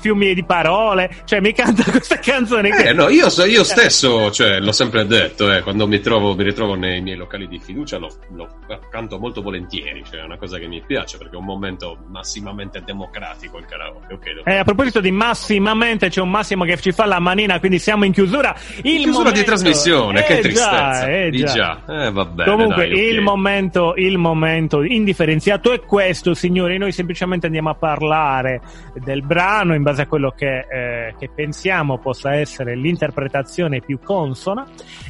fiumi 0.00 0.34
di 0.34 0.44
parole 0.44 1.10
cioè 1.24 1.40
mi 1.40 1.52
canta 1.52 1.82
questa 1.90 2.18
canzone 2.18 2.70
che 2.70 2.88
Eh, 2.88 2.92
no, 2.92 3.08
io, 3.08 3.26
io 3.46 3.64
stesso, 3.64 4.30
cioè, 4.30 4.58
l'ho 4.60 4.72
sempre 4.72 5.06
detto, 5.06 5.50
eh, 5.52 5.62
quando 5.62 5.86
mi, 5.86 6.00
trovo, 6.00 6.34
mi 6.34 6.42
ritrovo 6.44 6.74
nei 6.74 7.00
miei 7.00 7.16
locali 7.16 7.46
di 7.48 7.58
fiducia 7.58 7.98
lo, 7.98 8.08
lo 8.34 8.48
canto 8.90 9.18
molto 9.18 9.40
volentieri, 9.42 10.02
cioè 10.08 10.20
è 10.20 10.24
una 10.24 10.36
cosa 10.36 10.58
che 10.58 10.66
mi 10.66 10.82
piace 10.84 11.16
perché 11.18 11.34
è 11.34 11.38
un 11.38 11.44
momento 11.44 11.98
massimamente 12.08 12.82
democratico 12.84 13.58
il 13.58 13.66
karaoke. 13.66 14.14
ok, 14.14 14.24
devo- 14.24 14.44
Eh, 14.44 14.56
a 14.56 14.64
proposito 14.64 15.00
di 15.00 15.10
massimamente, 15.10 16.08
c'è 16.08 16.20
un 16.20 16.30
Massimo 16.30 16.64
che 16.64 16.76
ci 16.78 16.92
fa 16.92 17.04
la 17.06 17.18
manina, 17.18 17.58
quindi 17.58 17.78
siamo 17.78 18.04
in 18.04 18.12
chiusura. 18.12 18.54
Il 18.82 19.00
Chiusura 19.00 19.12
momento- 19.24 19.38
di 19.40 19.44
trasmissione, 19.44 20.20
Eh, 20.20 20.24
che 20.24 20.34
già, 20.34 20.40
tristezza. 20.40 21.06
eh, 21.08 21.30
Di 21.30 21.38
già. 21.38 21.52
già. 21.52 22.06
Eh, 22.06 22.10
va 22.10 22.24
bene, 22.24 22.50
Comunque, 22.50 22.88
dai, 22.88 22.92
ok. 23.06 23.12
il, 23.12 23.20
momento, 23.20 23.94
il 23.96 24.18
momento 24.18 24.82
indifferenziato 24.82 25.72
è 25.72 25.80
questo, 25.80 26.34
signori. 26.34 26.78
Noi 26.78 26.92
semplicemente 26.92 27.46
andiamo 27.46 27.70
a 27.70 27.74
parlare 27.74 28.51
del 28.94 29.22
brano 29.22 29.74
in 29.74 29.82
base 29.82 30.02
a 30.02 30.06
quello 30.06 30.32
che, 30.36 30.66
eh, 30.68 31.14
che 31.18 31.30
pensiamo 31.34 31.98
possa 31.98 32.34
essere 32.34 32.74
l'interpretazione 32.76 33.80
più 33.80 33.98
consona. 34.02 34.66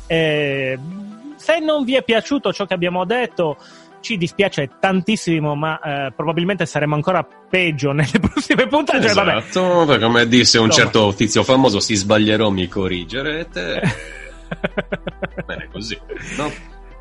Eh, 0.06 0.78
se 1.36 1.58
non 1.58 1.84
vi 1.84 1.96
è 1.96 2.02
piaciuto 2.04 2.52
ciò 2.52 2.66
che 2.66 2.74
abbiamo 2.74 3.04
detto, 3.04 3.56
ci 4.00 4.16
dispiace 4.18 4.68
tantissimo, 4.78 5.54
ma 5.54 5.80
eh, 5.80 6.12
probabilmente 6.14 6.66
saremo 6.66 6.94
ancora 6.94 7.24
peggio 7.24 7.90
nelle 7.92 8.18
prossime 8.20 8.66
puntate. 8.66 9.06
Cioè, 9.06 9.14
vabbè, 9.14 9.36
Esatto, 9.36 9.84
perché 9.86 10.04
come 10.04 10.28
disse 10.28 10.58
un 10.58 10.66
Insomma. 10.66 10.84
certo 10.84 11.14
tizio 11.14 11.42
famoso, 11.42 11.80
si 11.80 11.94
sbaglierò 11.94 12.50
mi 12.50 12.68
corrigerete. 12.68 13.80
Bene, 15.46 15.68
così. 15.72 15.98
No? 16.36 16.50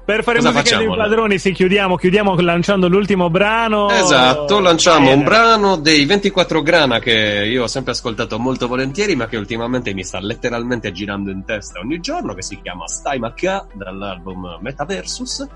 Per 0.03 0.23
fare 0.23 0.39
Cosa 0.39 0.51
musica 0.51 0.77
dei 0.77 0.87
padroni, 0.87 1.37
sì, 1.37 1.51
chiudiamo, 1.51 1.95
chiudiamo 1.95 2.35
lanciando 2.41 2.87
l'ultimo 2.87 3.29
brano. 3.29 3.89
Esatto, 3.89 4.59
lanciamo 4.59 5.05
Bene. 5.05 5.13
un 5.13 5.23
brano 5.23 5.75
dei 5.77 6.05
24 6.05 6.61
grana 6.61 6.99
che 6.99 7.45
io 7.47 7.63
ho 7.63 7.67
sempre 7.67 7.91
ascoltato 7.91 8.39
molto 8.39 8.67
volentieri, 8.67 9.15
ma 9.15 9.27
che 9.27 9.37
ultimamente 9.37 9.93
mi 9.93 10.03
sta 10.03 10.19
letteralmente 10.19 10.91
girando 10.91 11.29
in 11.29 11.45
testa 11.45 11.79
ogni 11.79 11.99
giorno, 11.99 12.33
che 12.33 12.41
si 12.41 12.59
chiama 12.61 12.87
Stai 12.87 13.19
Macchia 13.19 13.65
dall'album 13.73 14.57
Metaversus. 14.59 15.47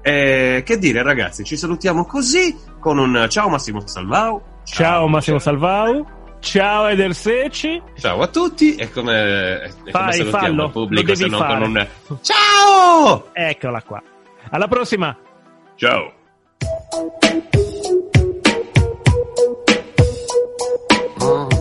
E 0.00 0.62
che 0.64 0.78
dire, 0.78 1.02
ragazzi, 1.02 1.42
ci 1.42 1.56
salutiamo 1.56 2.04
così 2.04 2.56
con 2.78 2.98
un 2.98 3.26
ciao 3.28 3.48
Massimo 3.48 3.82
Salvau. 3.84 4.40
Ciao 4.64 5.08
Massimo 5.08 5.38
Salvau. 5.38 6.17
Ciao 6.40 6.86
Eder 6.88 7.14
Secci. 7.14 7.82
Ciao 7.98 8.22
a 8.22 8.26
tutti 8.28 8.76
e 8.76 8.90
come, 8.90 9.62
e 9.62 9.72
come 9.78 9.90
Fai, 9.90 10.12
salutiamo 10.14 10.46
fallo, 10.46 10.64
il 10.64 10.70
pubblico 10.70 11.08
lo 11.08 11.14
se 11.14 11.22
devi 11.24 11.30
non 11.30 11.40
con 11.40 11.48
fare. 11.48 11.64
un 12.08 12.18
ciao! 12.22 13.30
Eccola 13.32 13.82
qua. 13.82 14.02
Alla 14.50 14.68
prossima. 14.68 15.16
Ciao! 15.74 16.12
Pazzo 21.18 21.57